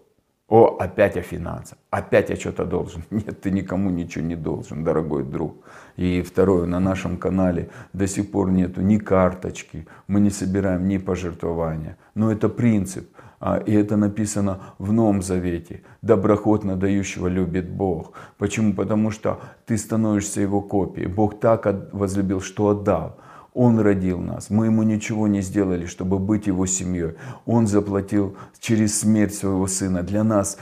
О, 0.48 0.78
опять 0.80 1.18
о 1.18 1.22
финансах, 1.22 1.80
опять 1.90 2.30
я 2.30 2.36
что-то 2.36 2.66
должен. 2.66 3.04
Нет, 3.10 3.42
ты 3.42 3.50
никому 3.50 3.90
ничего 3.90 4.24
не 4.24 4.36
должен, 4.36 4.84
дорогой 4.84 5.24
друг. 5.24 5.66
И 5.96 6.22
второе, 6.22 6.68
на 6.68 6.80
нашем 6.80 7.18
канале 7.18 7.70
до 7.94 8.06
сих 8.06 8.30
пор 8.30 8.52
нету 8.52 8.82
ни 8.82 8.98
карточки, 8.98 9.88
мы 10.08 10.20
не 10.20 10.30
собираем 10.30 10.88
ни 10.88 10.98
пожертвования. 11.00 11.98
Но 12.14 12.32
это 12.32 12.48
принцип, 12.48 13.10
а, 13.40 13.58
и 13.58 13.74
это 13.74 13.98
написано 13.98 14.60
в 14.78 14.94
Новом 14.94 15.24
Завете. 15.24 15.82
Доброхотно 16.04 16.76
дающего 16.76 17.28
любит 17.28 17.68
Бог. 17.68 18.14
Почему? 18.38 18.74
Потому 18.74 19.10
что 19.10 19.40
ты 19.66 19.80
становишься 19.80 20.42
Его 20.42 20.62
копией. 20.62 21.08
Бог 21.08 21.40
так 21.40 21.92
возлюбил, 21.92 22.40
что 22.40 22.68
отдал. 22.68 23.18
Он 23.56 23.80
родил 23.80 24.20
нас. 24.20 24.50
Мы 24.50 24.66
ему 24.66 24.84
ничего 24.84 25.28
не 25.28 25.42
сделали, 25.42 25.86
чтобы 25.86 26.20
быть 26.20 26.46
его 26.46 26.66
семьей. 26.66 27.14
Он 27.46 27.68
заплатил 27.68 28.36
через 28.60 29.00
смерть 29.00 29.34
своего 29.34 29.66
сына 29.68 30.04
для 30.04 30.26
нас 30.26 30.58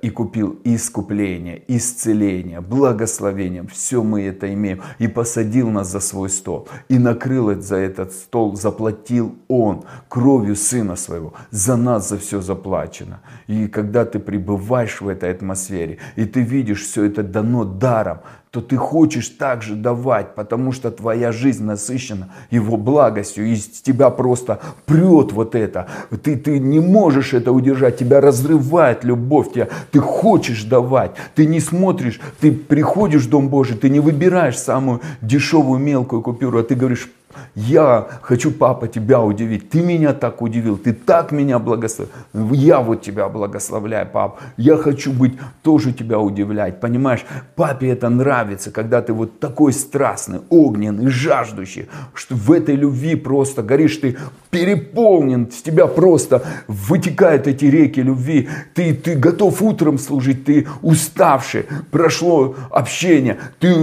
и 0.00 0.08
купил 0.08 0.58
искупление, 0.64 1.62
исцеление, 1.68 2.62
благословение. 2.62 3.66
Все 3.66 4.02
мы 4.02 4.22
это 4.22 4.52
имеем. 4.54 4.80
И 4.98 5.06
посадил 5.06 5.70
нас 5.70 5.90
за 5.92 6.00
свой 6.00 6.30
стол. 6.30 6.66
И 6.88 6.98
накрыл 6.98 7.60
за 7.60 7.76
этот 7.76 8.12
стол, 8.12 8.56
заплатил 8.56 9.36
Он 9.48 9.84
кровью 10.08 10.56
Сына 10.56 10.96
Своего. 10.96 11.34
За 11.50 11.76
нас 11.76 12.08
за 12.08 12.16
все 12.16 12.40
заплачено. 12.40 13.20
И 13.48 13.68
когда 13.68 14.06
ты 14.06 14.18
пребываешь 14.18 15.02
в 15.02 15.08
этой 15.08 15.30
атмосфере, 15.30 15.98
и 16.16 16.24
ты 16.24 16.40
видишь, 16.40 16.86
все 16.86 17.04
это 17.04 17.22
дано 17.22 17.64
даром, 17.64 18.20
то 18.50 18.60
ты 18.60 18.76
хочешь 18.76 19.28
также 19.28 19.76
давать, 19.76 20.34
потому 20.34 20.72
что 20.72 20.90
твоя 20.90 21.30
жизнь 21.30 21.64
насыщена 21.64 22.30
Его 22.50 22.76
благостью, 22.76 23.46
и 23.46 23.52
из 23.52 23.66
тебя 23.66 24.10
просто 24.10 24.58
прет 24.86 25.32
вот 25.32 25.54
это. 25.54 25.86
Ты, 26.22 26.36
ты 26.36 26.58
не 26.58 26.80
можешь 26.80 27.32
это 27.32 27.52
удержать, 27.52 27.98
тебя 27.98 28.20
разрывает 28.20 29.04
любовь, 29.04 29.52
тебя, 29.52 29.68
ты 29.92 30.00
хочешь 30.00 30.64
давать, 30.64 31.12
ты 31.36 31.46
не 31.46 31.60
смотришь, 31.60 32.20
ты 32.40 32.50
приходишь 32.50 33.26
в 33.26 33.30
Дом 33.30 33.48
Божий, 33.48 33.76
ты 33.76 33.88
не 33.88 34.00
выбираешь 34.00 34.58
самую 34.58 35.00
дешевую 35.20 35.78
мелкую 35.78 36.20
купюру, 36.20 36.58
а 36.58 36.64
ты 36.64 36.74
говоришь, 36.74 37.08
я 37.54 38.08
хочу, 38.22 38.50
папа, 38.50 38.88
тебя 38.88 39.20
удивить. 39.20 39.70
Ты 39.70 39.82
меня 39.82 40.12
так 40.12 40.42
удивил, 40.42 40.76
ты 40.76 40.92
так 40.92 41.32
меня 41.32 41.58
благословил. 41.58 42.12
Я 42.52 42.80
вот 42.80 43.02
тебя 43.02 43.28
благословляю, 43.28 44.06
пап. 44.06 44.40
Я 44.56 44.76
хочу 44.76 45.12
быть 45.12 45.38
тоже 45.62 45.92
тебя 45.92 46.18
удивлять. 46.18 46.80
Понимаешь, 46.80 47.24
папе 47.56 47.88
это 47.88 48.08
нравится, 48.08 48.70
когда 48.70 49.02
ты 49.02 49.12
вот 49.12 49.40
такой 49.40 49.72
страстный, 49.72 50.40
огненный, 50.48 51.08
жаждущий, 51.08 51.88
что 52.14 52.34
в 52.34 52.52
этой 52.52 52.76
любви 52.76 53.14
просто 53.14 53.62
горишь, 53.62 53.96
ты 53.96 54.16
переполнен, 54.50 55.50
с 55.50 55.62
тебя 55.62 55.86
просто 55.86 56.42
вытекают 56.66 57.46
эти 57.46 57.64
реки 57.66 58.00
любви. 58.00 58.48
Ты, 58.74 58.94
ты 58.94 59.14
готов 59.14 59.62
утром 59.62 59.98
служить, 59.98 60.44
ты 60.44 60.66
уставший, 60.82 61.66
прошло 61.90 62.54
общение, 62.70 63.38
ты 63.58 63.74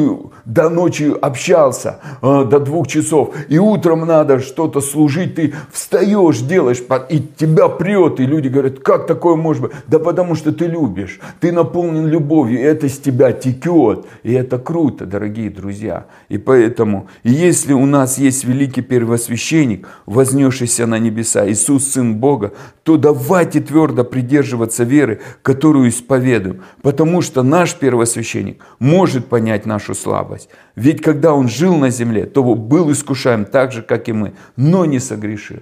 до 0.48 0.70
ночи 0.70 1.14
общался, 1.22 2.00
э, 2.22 2.46
до 2.50 2.60
двух 2.60 2.88
часов, 2.88 3.36
и 3.50 3.60
утром 3.60 4.08
надо 4.08 4.40
что-то 4.40 4.80
служить, 4.80 5.36
ты 5.36 5.54
встаешь, 5.72 6.40
делаешь, 6.40 6.82
и 7.10 7.20
тебя 7.20 7.68
прет, 7.68 8.22
и 8.22 8.26
люди 8.26 8.48
говорят, 8.48 8.80
как 8.80 9.08
такое 9.08 9.36
может 9.36 9.64
быть? 9.64 9.72
Да 9.88 10.00
потому 10.00 10.36
что 10.36 10.54
ты 10.54 10.68
любишь, 10.68 11.20
ты 11.42 11.52
наполнен 11.52 12.08
любовью, 12.08 12.60
и 12.60 12.64
это 12.64 12.88
с 12.88 12.98
тебя 12.98 13.34
текет, 13.34 14.06
и 14.24 14.32
это 14.32 14.58
круто, 14.58 15.06
дорогие 15.06 15.50
друзья. 15.50 16.06
И 16.30 16.38
поэтому, 16.38 17.08
если 17.24 17.74
у 17.74 17.86
нас 17.86 18.18
есть 18.18 18.46
великий 18.46 18.82
первосвященник, 18.82 19.86
вознесшийся 20.06 20.88
на 20.88 20.98
небеса, 20.98 21.50
Иисус, 21.50 21.88
Сын 21.88 22.16
Бога, 22.16 22.54
то 22.84 22.96
давайте 22.96 23.60
твердо 23.60 24.06
придерживаться 24.06 24.86
веры, 24.86 25.20
которую 25.42 25.90
исповедуем, 25.90 26.62
потому 26.82 27.22
что 27.22 27.44
наш 27.44 27.76
первосвященник 27.76 28.64
может 28.80 29.26
понять 29.26 29.66
нашу 29.66 29.94
слабость. 29.94 30.37
Ведь 30.76 31.02
когда 31.02 31.34
он 31.34 31.48
жил 31.48 31.76
на 31.76 31.90
земле, 31.90 32.26
то 32.26 32.44
был 32.56 32.92
искушаем 32.92 33.46
так 33.46 33.72
же, 33.72 33.82
как 33.82 34.10
и 34.10 34.14
мы, 34.14 34.34
но 34.56 34.86
не 34.86 35.00
согрешил. 35.00 35.62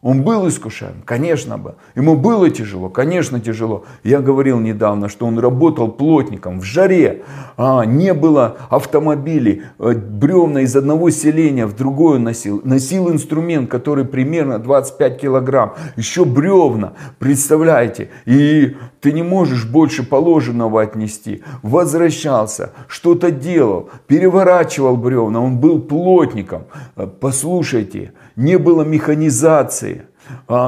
Он 0.00 0.22
был 0.22 0.46
искушаем? 0.46 1.02
Конечно 1.04 1.58
бы. 1.58 1.74
Ему 1.96 2.14
было 2.14 2.50
тяжело? 2.50 2.88
Конечно 2.88 3.40
тяжело. 3.40 3.84
Я 4.04 4.20
говорил 4.20 4.60
недавно, 4.60 5.08
что 5.08 5.26
он 5.26 5.40
работал 5.40 5.90
плотником 5.90 6.60
в 6.60 6.64
жаре. 6.64 7.24
А, 7.56 7.84
не 7.84 8.14
было 8.14 8.58
автомобилей. 8.70 9.62
Э, 9.80 9.94
бревна 9.94 10.60
из 10.60 10.76
одного 10.76 11.10
селения 11.10 11.66
в 11.66 11.74
другое 11.74 12.20
носил. 12.20 12.60
Носил 12.62 13.10
инструмент, 13.10 13.68
который 13.68 14.04
примерно 14.04 14.60
25 14.60 15.20
килограмм. 15.20 15.74
Еще 15.96 16.24
бревна. 16.24 16.92
Представляете? 17.18 18.10
И 18.24 18.76
ты 19.00 19.10
не 19.10 19.24
можешь 19.24 19.66
больше 19.66 20.04
положенного 20.04 20.80
отнести. 20.80 21.42
Возвращался, 21.62 22.70
что-то 22.86 23.32
делал, 23.32 23.90
переворачивал 24.06 24.96
бревна. 24.96 25.42
Он 25.42 25.58
был 25.58 25.80
плотником. 25.80 26.66
Э, 26.94 27.08
послушайте, 27.08 28.12
не 28.36 28.56
было 28.56 28.84
механизации, 28.84 29.87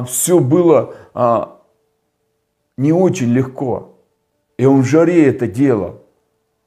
все 0.07 0.41
было 0.41 0.95
а, 1.15 1.61
не 2.77 2.93
очень 2.93 3.33
легко. 3.33 3.99
И 4.57 4.65
он 4.65 4.83
в 4.83 4.87
жаре 4.87 5.27
это 5.29 5.47
делал. 5.47 6.03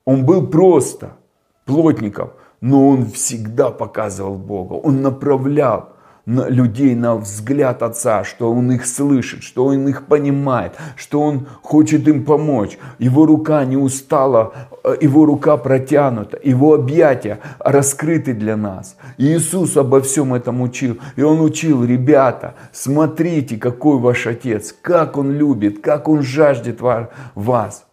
Он 0.05 0.25
был 0.25 0.47
просто 0.47 1.17
плотником, 1.65 2.31
но 2.61 2.89
он 2.89 3.05
всегда 3.07 3.69
показывал 3.69 4.35
Бога, 4.35 4.73
он 4.73 5.01
направлял 5.01 5.89
на 5.89 5.92
людей 6.25 6.95
на 6.95 7.15
взгляд 7.15 7.83
Отца, 7.83 8.23
что 8.23 8.51
Он 8.51 8.71
их 8.71 8.85
слышит, 8.85 9.43
что 9.43 9.65
Он 9.65 9.87
их 9.87 10.05
понимает, 10.05 10.73
что 10.95 11.21
Он 11.21 11.47
хочет 11.61 12.07
им 12.07 12.23
помочь. 12.23 12.77
Его 12.97 13.25
рука 13.25 13.65
не 13.65 13.75
устала, 13.75 14.53
э, 14.83 14.95
Его 15.01 15.25
рука 15.25 15.57
протянута, 15.57 16.39
Его 16.41 16.75
объятия 16.75 17.39
раскрыты 17.59 18.33
для 18.33 18.55
нас. 18.55 18.95
И 19.17 19.25
Иисус 19.35 19.75
обо 19.75 19.99
всем 19.99 20.33
этом 20.33 20.61
учил. 20.61 20.97
И 21.17 21.21
Он 21.21 21.41
учил, 21.41 21.83
ребята, 21.83 22.55
смотрите, 22.71 23.57
какой 23.57 23.97
ваш 23.97 24.25
Отец, 24.25 24.73
как 24.81 25.17
Он 25.17 25.31
любит, 25.31 25.81
как 25.81 26.07
Он 26.07 26.21
жаждет 26.21 26.79
вас. 27.35 27.83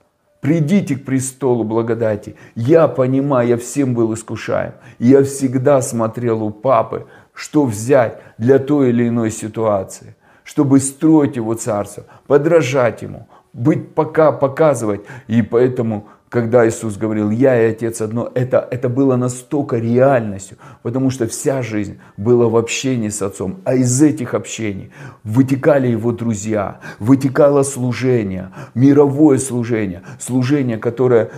Придите 0.41 0.97
к 0.97 1.05
престолу 1.05 1.65
благодати. 1.65 2.35
Я 2.55 2.89
понимаю, 2.89 3.49
я 3.49 3.57
всем 3.59 3.93
был 3.93 4.15
искушаем. 4.15 4.73
Я 4.99 5.23
всегда 5.23 5.83
смотрел 5.83 6.43
у 6.43 6.51
папы, 6.51 7.07
что 7.41 7.65
взять 7.65 8.21
для 8.37 8.59
той 8.59 8.91
или 8.91 9.09
иной 9.09 9.31
ситуации, 9.31 10.15
чтобы 10.45 10.79
строить 10.79 11.37
его 11.37 11.55
царство, 11.55 12.05
подражать 12.27 13.01
ему, 13.01 13.29
быть 13.55 13.95
пока, 13.95 14.31
показывать. 14.31 15.01
И 15.27 15.41
поэтому, 15.41 16.09
когда 16.29 16.69
Иисус 16.69 16.99
говорил, 16.99 17.31
я 17.31 17.59
и 17.59 17.71
Отец 17.71 18.03
одно, 18.03 18.31
это, 18.35 18.69
это 18.71 18.91
было 18.91 19.17
настолько 19.17 19.79
реальностью, 19.79 20.59
потому 20.83 21.09
что 21.09 21.27
вся 21.27 21.63
жизнь 21.63 21.99
была 22.19 22.47
в 22.47 22.59
общении 22.59 23.09
с 23.09 23.23
Отцом. 23.23 23.63
А 23.65 23.75
из 23.75 24.03
этих 24.03 24.35
общений 24.35 24.91
вытекали 25.25 25.89
его 25.89 26.13
друзья, 26.13 26.81
вытекало 26.99 27.63
служение, 27.63 28.51
мировое 28.75 29.39
служение, 29.39 30.03
служение, 30.19 30.77
которое 30.77 31.31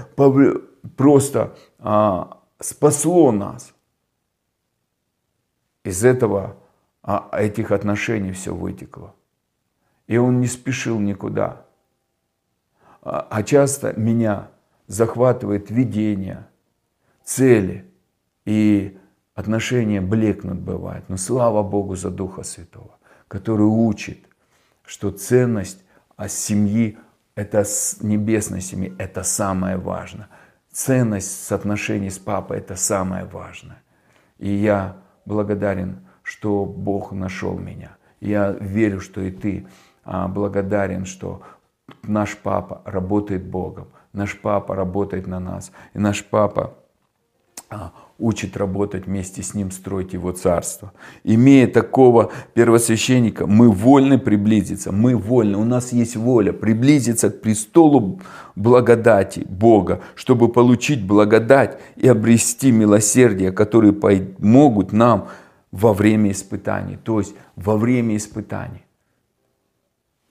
просто 0.97 1.53
а, 1.79 2.39
спасло 2.59 3.31
нас 3.31 3.72
из 5.85 6.05
этого, 6.05 6.57
а, 7.03 7.29
этих 7.33 7.73
отношений 7.73 8.33
все 8.33 8.55
вытекло. 8.55 9.15
И 10.07 10.17
он 10.17 10.41
не 10.41 10.47
спешил 10.47 11.01
никуда. 11.01 11.65
А, 13.03 13.27
а 13.31 13.43
часто 13.43 13.93
меня 13.99 14.49
захватывает 14.87 15.71
видение, 15.71 16.47
цели, 17.25 17.85
и 18.45 18.99
отношения 19.35 20.01
блекнут 20.01 20.59
бывает. 20.59 21.05
Но 21.09 21.17
слава 21.17 21.63
Богу 21.63 21.97
за 21.97 22.11
Духа 22.11 22.43
Святого, 22.43 22.99
который 23.29 23.67
учит, 23.67 24.19
что 24.85 25.11
ценность 25.11 25.83
а 26.17 26.29
семьи, 26.29 26.99
это 27.35 27.65
небесной 28.01 28.61
семьи, 28.61 28.95
это 28.99 29.23
самое 29.23 29.77
важное. 29.77 30.29
Ценность 30.71 31.47
соотношений 31.47 32.11
с 32.11 32.19
папой, 32.19 32.59
это 32.59 32.77
самое 32.77 33.25
важное. 33.25 33.83
И 34.39 34.49
я 34.49 34.97
благодарен, 35.25 36.07
что 36.23 36.65
Бог 36.65 37.13
нашел 37.13 37.59
меня. 37.59 37.97
Я 38.21 38.51
верю, 38.51 39.01
что 39.01 39.21
и 39.21 39.31
ты 39.31 39.67
а, 40.05 40.29
благодарен, 40.29 41.05
что 41.05 41.43
наш 42.03 42.37
папа 42.37 42.83
работает 42.85 43.45
Богом, 43.45 43.89
наш 44.13 44.39
папа 44.39 44.75
работает 44.77 45.27
на 45.27 45.41
нас, 45.41 45.73
и 45.95 45.99
наш 45.99 46.25
папа 46.25 46.75
а, 47.69 47.93
учит 48.23 48.57
работать 48.57 49.07
вместе 49.07 49.43
с 49.43 49.53
Ним, 49.55 49.71
строить 49.71 50.13
Его 50.13 50.33
Царство. 50.33 50.93
Имея 51.25 51.67
такого 51.67 52.31
первосвященника, 52.55 53.47
мы 53.47 53.71
вольны 53.71 54.19
приблизиться, 54.19 54.93
мы 54.93 55.17
вольны, 55.17 55.59
у 55.59 55.65
нас 55.65 55.93
есть 55.93 56.17
воля 56.17 56.53
приблизиться 56.53 57.31
к 57.31 57.41
престолу 57.41 58.21
благодати 58.55 59.45
Бога, 59.49 60.01
чтобы 60.15 60.49
получить 60.49 61.05
благодать 61.05 61.81
и 61.97 62.07
обрести 62.07 62.71
милосердие, 62.71 63.51
которые 63.51 63.93
помогут 63.93 64.93
нам 64.93 65.29
во 65.73 65.93
время 65.93 66.31
испытаний, 66.31 66.99
то 67.03 67.19
есть 67.19 67.35
во 67.57 67.77
время 67.77 68.17
испытаний. 68.17 68.85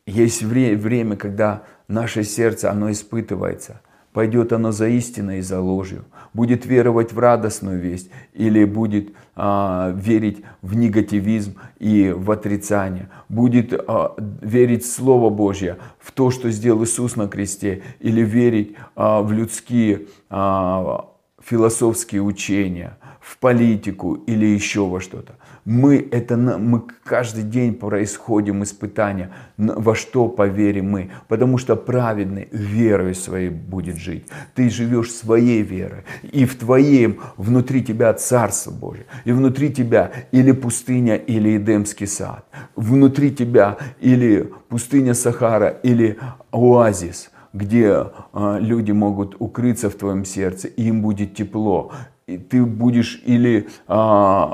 Есть 0.06 0.43
время, 0.43 1.17
когда 1.17 1.63
наше 1.88 2.23
сердце, 2.23 2.71
оно 2.71 2.89
испытывается– 2.89 3.82
Пойдет 4.13 4.52
оно 4.52 4.71
за 4.71 4.89
истиной 4.89 5.39
и 5.39 5.41
за 5.41 5.62
ложью, 5.62 6.04
будет 6.34 6.65
веровать 6.65 7.13
в 7.13 7.19
радостную 7.19 7.80
весть 7.80 8.10
или 8.34 8.65
будет 8.65 9.13
а, 9.36 9.93
верить 9.95 10.43
в 10.62 10.76
негативизм 10.76 11.56
и 11.80 12.13
в 12.15 12.30
отрицание, 12.30 13.10
будет 13.30 13.74
а, 13.74 14.15
верить 14.41 14.84
в 14.84 14.91
Слово 14.91 15.30
Божье, 15.30 15.78
в 15.97 16.12
то, 16.12 16.30
что 16.30 16.50
сделал 16.50 16.84
Иисус 16.84 17.15
на 17.15 17.30
кресте, 17.30 17.84
или 18.02 18.21
верить 18.21 18.76
а, 18.95 19.21
в 19.21 19.32
людские 19.32 20.08
а, 20.30 21.10
философские 21.41 22.21
учения, 22.21 22.97
в 23.21 23.38
политику 23.38 24.15
или 24.15 24.45
еще 24.45 24.86
во 24.86 25.00
что-то 25.00 25.36
мы, 25.65 26.08
это, 26.12 26.38
мы 26.38 26.84
каждый 27.04 27.43
день 27.43 27.74
происходим 27.74 28.63
испытания, 28.63 29.32
во 29.58 29.95
что 29.95 30.28
поверим 30.28 30.91
мы, 30.91 31.12
потому 31.28 31.58
что 31.58 31.76
праведный 31.76 32.47
верой 32.52 33.15
своей 33.15 33.50
будет 33.50 33.97
жить. 33.97 34.26
Ты 34.56 34.69
живешь 34.69 35.12
своей 35.12 35.62
верой, 35.62 36.04
и 36.24 36.45
в 36.45 36.56
твоем, 36.58 37.19
внутри 37.38 37.84
тебя 37.84 38.13
Царство 38.13 38.71
Божье, 38.71 39.06
и 39.26 39.32
внутри 39.32 39.71
тебя 39.71 40.12
или 40.32 40.52
пустыня, 40.52 41.15
или 41.15 41.58
Эдемский 41.58 42.08
сад, 42.08 42.45
внутри 42.76 43.32
тебя 43.32 43.78
или 44.00 44.52
пустыня 44.69 45.13
Сахара, 45.13 45.69
или 45.84 46.17
оазис, 46.52 47.32
где 47.54 48.08
э, 48.34 48.58
люди 48.60 48.91
могут 48.91 49.36
укрыться 49.39 49.89
в 49.89 49.95
твоем 49.95 50.26
сердце, 50.26 50.67
и 50.67 50.84
им 50.84 51.02
будет 51.02 51.36
тепло. 51.36 51.91
И 52.28 52.38
ты 52.38 52.63
будешь 52.63 53.21
или 53.26 53.67
э, 53.88 54.47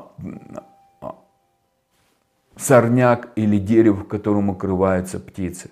сорняк 2.57 3.29
или 3.35 3.57
дерево, 3.57 3.97
в 3.97 4.07
котором 4.07 4.49
укрываются 4.49 5.19
птицы. 5.19 5.69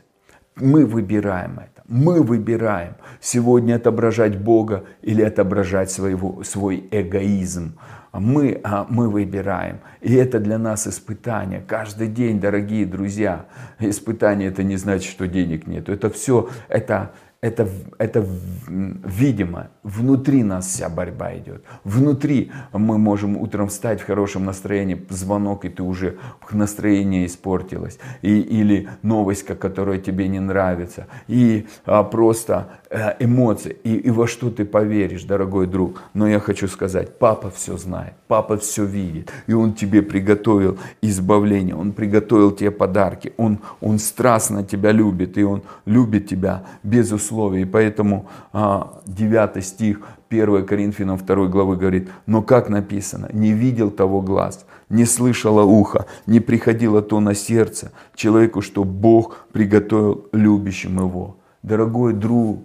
Мы 0.55 0.85
выбираем 0.85 1.59
это. 1.59 1.83
Мы 1.87 2.23
выбираем 2.23 2.95
сегодня 3.19 3.75
отображать 3.75 4.39
Бога 4.39 4.85
или 5.01 5.21
отображать 5.21 5.91
своего, 5.91 6.43
свой 6.43 6.87
эгоизм. 6.91 7.77
Мы, 8.13 8.61
а 8.63 8.85
мы 8.89 9.09
выбираем. 9.09 9.79
И 10.01 10.13
это 10.13 10.39
для 10.39 10.57
нас 10.57 10.87
испытание. 10.87 11.61
Каждый 11.67 12.07
день, 12.07 12.39
дорогие 12.39 12.85
друзья. 12.85 13.45
Испытание 13.79 14.47
это 14.47 14.63
не 14.63 14.77
значит, 14.77 15.11
что 15.11 15.27
денег 15.27 15.67
нет. 15.67 15.89
Это 15.89 16.09
все, 16.09 16.49
это, 16.69 17.11
это, 17.45 17.69
это 17.99 18.25
видимо, 18.67 19.67
внутри 19.83 20.41
нас 20.41 20.65
вся 20.65 20.89
борьба 20.89 21.37
идет. 21.37 21.63
Внутри 21.83 22.51
мы 22.73 22.97
можем 22.97 23.37
утром 23.37 23.67
встать 23.67 24.01
в 24.01 24.05
хорошем 24.07 24.45
настроении, 24.45 25.05
звонок, 25.09 25.63
и 25.63 25.69
ты 25.69 25.83
уже 25.83 26.17
настроение 26.51 27.27
испортилось. 27.27 27.99
И, 28.23 28.39
или 28.39 28.89
новость, 29.03 29.43
которая 29.45 29.99
тебе 29.99 30.27
не 30.27 30.39
нравится. 30.39 31.05
И 31.27 31.67
а, 31.85 32.03
просто 32.03 32.67
а, 32.89 33.15
эмоции. 33.19 33.77
И, 33.83 33.95
и 33.95 34.09
во 34.09 34.25
что 34.25 34.49
ты 34.49 34.65
поверишь, 34.65 35.23
дорогой 35.23 35.67
друг. 35.67 36.01
Но 36.15 36.27
я 36.27 36.39
хочу 36.39 36.67
сказать, 36.67 37.19
папа 37.19 37.51
все 37.51 37.77
знает, 37.77 38.13
папа 38.27 38.57
все 38.57 38.85
видит. 38.85 39.31
И 39.45 39.53
он 39.53 39.73
тебе 39.73 40.01
приготовил 40.01 40.79
избавление, 41.03 41.75
он 41.75 41.91
приготовил 41.91 42.51
тебе 42.51 42.71
подарки. 42.71 43.33
Он, 43.37 43.59
он 43.81 43.99
страстно 43.99 44.63
тебя 44.63 44.91
любит, 44.91 45.37
и 45.37 45.43
он 45.43 45.61
любит 45.85 46.27
тебя 46.27 46.63
безусловно 46.81 47.34
условий. 47.35 47.61
И 47.61 47.65
поэтому 47.65 48.27
9 48.53 49.57
а, 49.57 49.61
стих 49.61 49.99
1 50.29 50.65
Коринфянам 50.65 51.17
2 51.17 51.47
главы 51.47 51.75
говорит, 51.75 52.09
но 52.25 52.41
как 52.41 52.69
написано, 52.69 53.29
не 53.33 53.51
видел 53.51 53.91
того 53.91 54.21
глаз, 54.21 54.65
не 54.89 55.05
слышало 55.05 55.63
ухо, 55.63 56.05
не 56.27 56.39
приходило 56.39 57.01
то 57.01 57.19
на 57.19 57.33
сердце 57.33 57.91
человеку, 58.15 58.61
что 58.61 58.83
Бог 58.83 59.47
приготовил 59.51 60.27
любящим 60.31 60.97
его. 60.99 61.37
Дорогой 61.63 62.13
друг, 62.13 62.59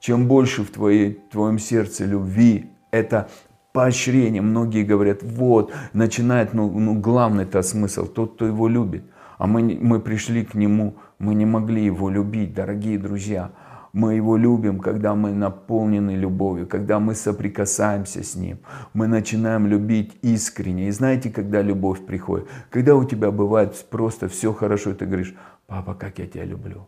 чем 0.00 0.26
больше 0.26 0.62
в 0.62 0.70
твоей, 0.70 1.20
твоем 1.30 1.58
сердце 1.58 2.04
любви, 2.04 2.66
это 2.92 3.28
поощрение. 3.72 4.42
Многие 4.42 4.84
говорят, 4.84 5.22
вот, 5.22 5.72
начинает, 5.92 6.54
ну, 6.54 6.70
ну 6.70 6.94
главный-то 6.94 7.62
смысл, 7.62 8.06
тот, 8.06 8.34
кто 8.34 8.46
его 8.46 8.68
любит. 8.68 9.02
А 9.38 9.46
мы, 9.46 9.78
мы 9.80 10.00
пришли 10.00 10.44
к 10.44 10.54
нему, 10.54 10.94
мы 11.18 11.34
не 11.34 11.44
могли 11.44 11.84
его 11.84 12.08
любить, 12.08 12.54
дорогие 12.54 12.98
друзья. 12.98 13.50
Мы 13.96 14.16
Его 14.16 14.36
любим, 14.36 14.78
когда 14.78 15.14
мы 15.14 15.32
наполнены 15.32 16.16
любовью, 16.16 16.66
когда 16.66 17.00
мы 17.00 17.14
соприкасаемся 17.14 18.22
с 18.22 18.34
Ним. 18.36 18.58
Мы 18.92 19.06
начинаем 19.06 19.66
любить 19.66 20.18
искренне. 20.20 20.88
И 20.88 20.90
знаете, 20.90 21.30
когда 21.30 21.62
любовь 21.62 22.04
приходит? 22.04 22.46
Когда 22.68 22.94
у 22.94 23.04
тебя 23.04 23.30
бывает 23.30 23.86
просто 23.88 24.28
все 24.28 24.52
хорошо, 24.52 24.90
и 24.90 24.94
ты 24.94 25.06
говоришь, 25.06 25.34
папа, 25.66 25.94
как 25.94 26.18
я 26.18 26.26
тебя 26.26 26.44
люблю. 26.44 26.86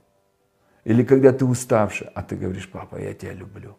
Или 0.85 1.03
когда 1.03 1.33
ты 1.33 1.47
уставший, 1.47 2.09
а 2.14 2.23
ты 2.23 2.37
говоришь, 2.37 2.68
папа, 2.71 2.97
я 2.97 3.14
тебя 3.14 3.33
люблю. 3.33 3.79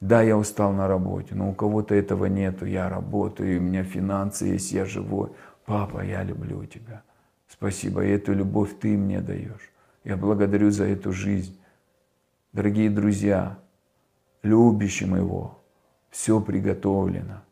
Да, 0.00 0.20
я 0.22 0.36
устал 0.36 0.72
на 0.72 0.88
работе, 0.88 1.36
но 1.36 1.48
у 1.48 1.54
кого-то 1.54 1.94
этого 1.94 2.26
нету. 2.26 2.66
Я 2.66 2.88
работаю, 2.88 3.60
у 3.60 3.62
меня 3.62 3.84
финансы 3.84 4.46
есть, 4.46 4.72
я 4.72 4.84
живой. 4.84 5.30
Папа, 5.64 6.04
я 6.04 6.24
люблю 6.24 6.66
тебя. 6.66 7.04
Спасибо, 7.46 8.04
и 8.04 8.10
эту 8.10 8.34
любовь 8.34 8.70
ты 8.80 8.98
мне 8.98 9.20
даешь. 9.20 9.70
Я 10.02 10.16
благодарю 10.16 10.72
за 10.72 10.86
эту 10.86 11.12
жизнь. 11.12 11.56
Дорогие 12.52 12.90
друзья, 12.90 13.58
любящим 14.42 15.16
Его 15.16 15.58
все 16.10 16.38
приготовлено– 16.38 17.42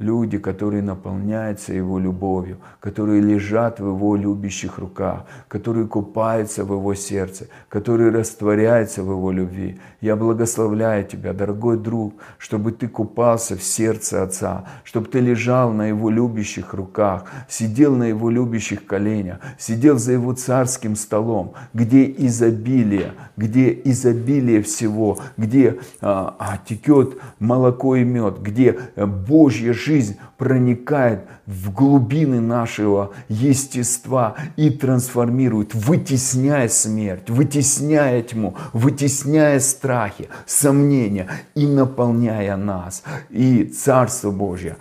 люди, 0.00 0.38
которые 0.38 0.82
наполняются 0.82 1.72
Его 1.72 1.98
любовью, 1.98 2.56
которые 2.80 3.20
лежат 3.20 3.78
в 3.80 3.86
Его 3.86 4.16
любящих 4.16 4.78
руках, 4.78 5.26
которые 5.46 5.86
купаются 5.86 6.64
в 6.64 6.72
Его 6.72 6.94
сердце, 6.94 7.48
которые 7.68 8.10
растворяются 8.10 9.02
в 9.02 9.10
Его 9.10 9.30
любви. 9.30 9.78
Я 10.00 10.16
благословляю 10.16 11.04
Тебя, 11.04 11.32
дорогой 11.34 11.76
друг, 11.76 12.14
чтобы 12.38 12.72
ты 12.72 12.88
купался 12.88 13.56
в 13.56 13.62
сердце 13.62 14.22
Отца, 14.22 14.64
чтобы 14.84 15.06
ты 15.06 15.20
лежал 15.20 15.72
на 15.72 15.86
Его 15.88 16.08
любящих 16.08 16.72
руках, 16.72 17.26
сидел 17.48 17.94
на 17.94 18.04
Его 18.04 18.30
любящих 18.30 18.86
коленях, 18.86 19.38
сидел 19.58 19.98
за 19.98 20.12
Его 20.12 20.32
царским 20.32 20.96
столом, 20.96 21.52
где 21.74 22.10
изобилие, 22.10 23.12
где 23.36 23.78
изобилие 23.84 24.62
всего, 24.62 25.18
где 25.36 25.78
а, 26.00 26.34
а, 26.38 26.58
текет 26.66 27.18
молоко 27.38 27.96
и 27.96 28.04
мед, 28.04 28.40
где 28.40 28.78
Божья 28.96 29.74
жизнь 29.74 29.89
жизнь 29.90 30.18
проникает 30.38 31.24
в 31.46 31.72
глубины 31.72 32.40
нашего 32.40 33.10
естества 33.28 34.36
и 34.54 34.70
трансформирует, 34.70 35.74
вытесняя 35.74 36.68
смерть, 36.68 37.28
вытесняя 37.28 38.22
тьму, 38.22 38.56
вытесняя 38.72 39.58
страхи, 39.58 40.28
сомнения 40.46 41.28
и 41.56 41.66
наполняя 41.66 42.56
нас. 42.56 43.02
И 43.30 43.64
Царство 43.64 44.30
Божье 44.30 44.76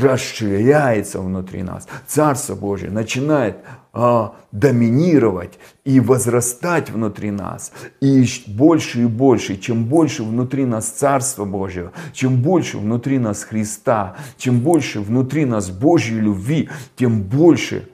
расширяется 0.00 1.20
внутри 1.20 1.64
нас. 1.64 1.88
Царство 2.06 2.54
Божье 2.54 2.88
начинает 2.88 3.56
а, 3.92 4.36
доминировать 4.52 5.58
и 5.84 6.00
возрастать 6.00 6.90
внутри 6.90 7.30
нас. 7.30 7.72
И 8.00 8.24
больше 8.46 9.02
и 9.02 9.06
больше, 9.06 9.56
чем 9.56 9.84
больше 9.84 10.22
внутри 10.22 10.64
нас 10.64 10.88
Царства 10.88 11.44
Божьего, 11.44 11.92
чем 12.12 12.42
больше 12.42 12.78
внутри 12.78 13.18
нас 13.18 13.44
Христа, 13.44 14.16
чем 14.38 14.60
больше 14.60 15.00
внутри 15.00 15.44
нас 15.44 15.70
Божьей 15.70 16.20
любви, 16.20 16.70
тем 16.96 17.22
больше 17.22 17.88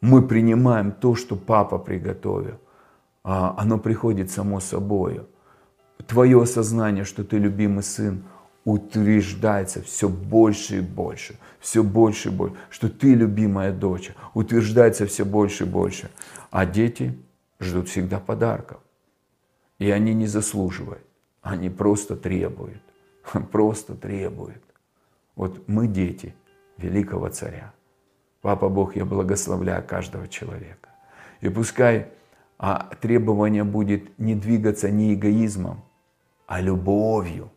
мы 0.00 0.22
принимаем 0.22 0.92
то, 0.92 1.14
что 1.14 1.36
Папа 1.36 1.78
приготовил. 1.78 2.58
А, 3.22 3.54
оно 3.58 3.78
приходит 3.78 4.30
само 4.30 4.60
собой. 4.60 5.20
Твое 6.06 6.42
осознание, 6.42 7.04
что 7.04 7.24
ты 7.24 7.38
любимый 7.38 7.82
сын– 7.82 8.24
утверждается 8.66 9.80
все 9.80 10.08
больше 10.08 10.78
и 10.78 10.80
больше, 10.80 11.38
все 11.60 11.84
больше 11.84 12.30
и 12.30 12.32
больше, 12.32 12.56
что 12.68 12.88
ты 12.88 13.14
любимая 13.14 13.72
дочь, 13.72 14.10
утверждается 14.34 15.06
все 15.06 15.24
больше 15.24 15.64
и 15.64 15.68
больше. 15.68 16.10
А 16.50 16.66
дети 16.66 17.16
ждут 17.60 17.88
всегда 17.88 18.18
подарков. 18.18 18.80
И 19.78 19.88
они 19.88 20.14
не 20.14 20.26
заслуживают, 20.26 21.06
они 21.42 21.70
просто 21.70 22.16
требуют, 22.16 22.82
просто 23.52 23.94
требуют. 23.94 24.64
Вот 25.36 25.68
мы 25.68 25.86
дети 25.86 26.34
великого 26.76 27.28
царя. 27.28 27.72
Папа 28.40 28.68
Бог, 28.68 28.96
я 28.96 29.04
благословляю 29.04 29.84
каждого 29.86 30.26
человека. 30.26 30.88
И 31.40 31.48
пускай 31.48 32.08
а 32.58 32.90
требование 33.00 33.64
будет 33.64 34.18
не 34.18 34.34
двигаться 34.34 34.90
не 34.90 35.14
эгоизмом, 35.14 35.84
а 36.46 36.60
любовью– 36.60 37.52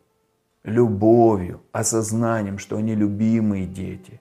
любовью, 0.64 1.62
осознанием, 1.72 2.58
что 2.58 2.76
они 2.76 2.94
любимые 2.94 3.66
дети. 3.66 4.20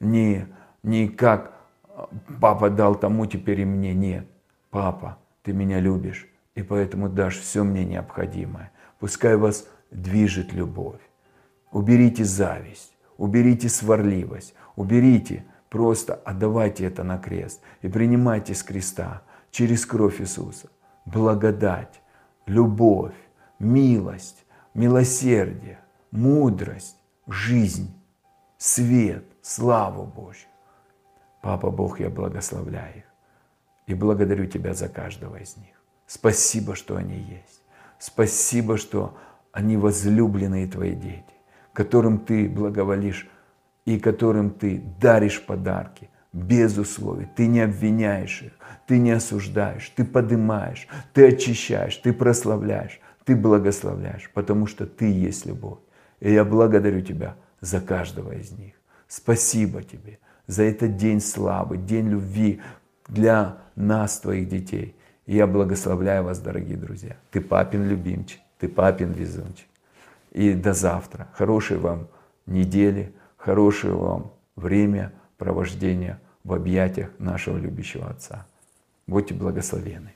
Не, 0.00 0.46
не 0.82 1.08
как 1.08 1.54
папа 2.40 2.70
дал 2.70 2.94
тому, 2.94 3.26
теперь 3.26 3.60
и 3.60 3.64
мне. 3.64 3.94
Нет. 3.94 4.26
Папа, 4.70 5.18
ты 5.42 5.52
меня 5.52 5.80
любишь, 5.80 6.28
и 6.54 6.62
поэтому 6.62 7.08
дашь 7.08 7.38
все 7.38 7.62
мне 7.64 7.84
необходимое. 7.84 8.72
Пускай 8.98 9.36
вас 9.36 9.68
движет 9.90 10.52
любовь. 10.52 11.00
Уберите 11.70 12.24
зависть, 12.24 12.96
уберите 13.16 13.68
сварливость, 13.68 14.54
уберите, 14.76 15.44
просто 15.68 16.14
отдавайте 16.14 16.84
это 16.84 17.02
на 17.04 17.18
крест 17.18 17.60
и 17.82 17.88
принимайте 17.88 18.54
с 18.54 18.62
креста 18.62 19.22
через 19.50 19.86
кровь 19.86 20.20
Иисуса 20.20 20.68
благодать, 21.04 22.00
любовь, 22.46 23.14
милость, 23.58 24.43
милосердие, 24.74 25.78
мудрость, 26.10 26.96
жизнь, 27.26 27.94
свет, 28.58 29.24
славу 29.42 30.04
Божью. 30.04 30.48
Папа 31.42 31.70
Бог, 31.70 32.00
я 32.00 32.10
благословляю 32.10 32.98
их 32.98 33.04
и 33.86 33.94
благодарю 33.94 34.46
Тебя 34.46 34.74
за 34.74 34.88
каждого 34.88 35.36
из 35.36 35.56
них. 35.56 35.74
Спасибо, 36.06 36.74
что 36.74 36.96
они 36.96 37.16
есть. 37.16 37.62
Спасибо, 37.98 38.76
что 38.76 39.16
они 39.52 39.76
возлюбленные 39.76 40.66
Твои 40.66 40.94
дети, 40.94 41.34
которым 41.72 42.18
Ты 42.18 42.48
благоволишь 42.48 43.28
и 43.84 43.98
которым 43.98 44.50
Ты 44.50 44.82
даришь 45.00 45.44
подарки 45.44 46.10
без 46.32 46.76
условий. 46.78 47.28
Ты 47.36 47.46
не 47.46 47.60
обвиняешь 47.60 48.42
их, 48.42 48.52
ты 48.86 48.98
не 48.98 49.12
осуждаешь, 49.12 49.88
ты 49.90 50.04
поднимаешь, 50.04 50.88
ты 51.12 51.28
очищаешь, 51.28 51.96
ты 51.96 52.12
прославляешь 52.12 53.00
ты 53.24 53.36
благословляешь, 53.36 54.30
потому 54.34 54.66
что 54.66 54.86
ты 54.86 55.10
есть 55.10 55.46
любовь. 55.46 55.78
И 56.20 56.32
я 56.32 56.44
благодарю 56.44 57.00
тебя 57.00 57.36
за 57.60 57.80
каждого 57.80 58.32
из 58.32 58.52
них. 58.52 58.74
Спасибо 59.08 59.82
тебе 59.82 60.18
за 60.46 60.62
этот 60.64 60.96
день 60.96 61.20
славы, 61.20 61.78
день 61.78 62.08
любви 62.08 62.60
для 63.08 63.58
нас, 63.76 64.20
твоих 64.20 64.48
детей. 64.48 64.94
И 65.26 65.36
я 65.36 65.46
благословляю 65.46 66.24
вас, 66.24 66.38
дорогие 66.38 66.76
друзья. 66.76 67.16
Ты 67.30 67.40
папин 67.40 67.88
любимчик, 67.88 68.40
ты 68.58 68.68
папин 68.68 69.12
везунчик. 69.12 69.66
И 70.32 70.52
до 70.52 70.74
завтра. 70.74 71.28
Хорошей 71.34 71.78
вам 71.78 72.08
недели, 72.46 73.14
хорошее 73.36 73.94
вам 73.94 74.32
время 74.56 75.12
провождения 75.38 76.20
в 76.42 76.52
объятиях 76.52 77.10
нашего 77.18 77.56
любящего 77.56 78.10
Отца. 78.10 78.46
Будьте 79.06 79.34
благословены. 79.34 80.12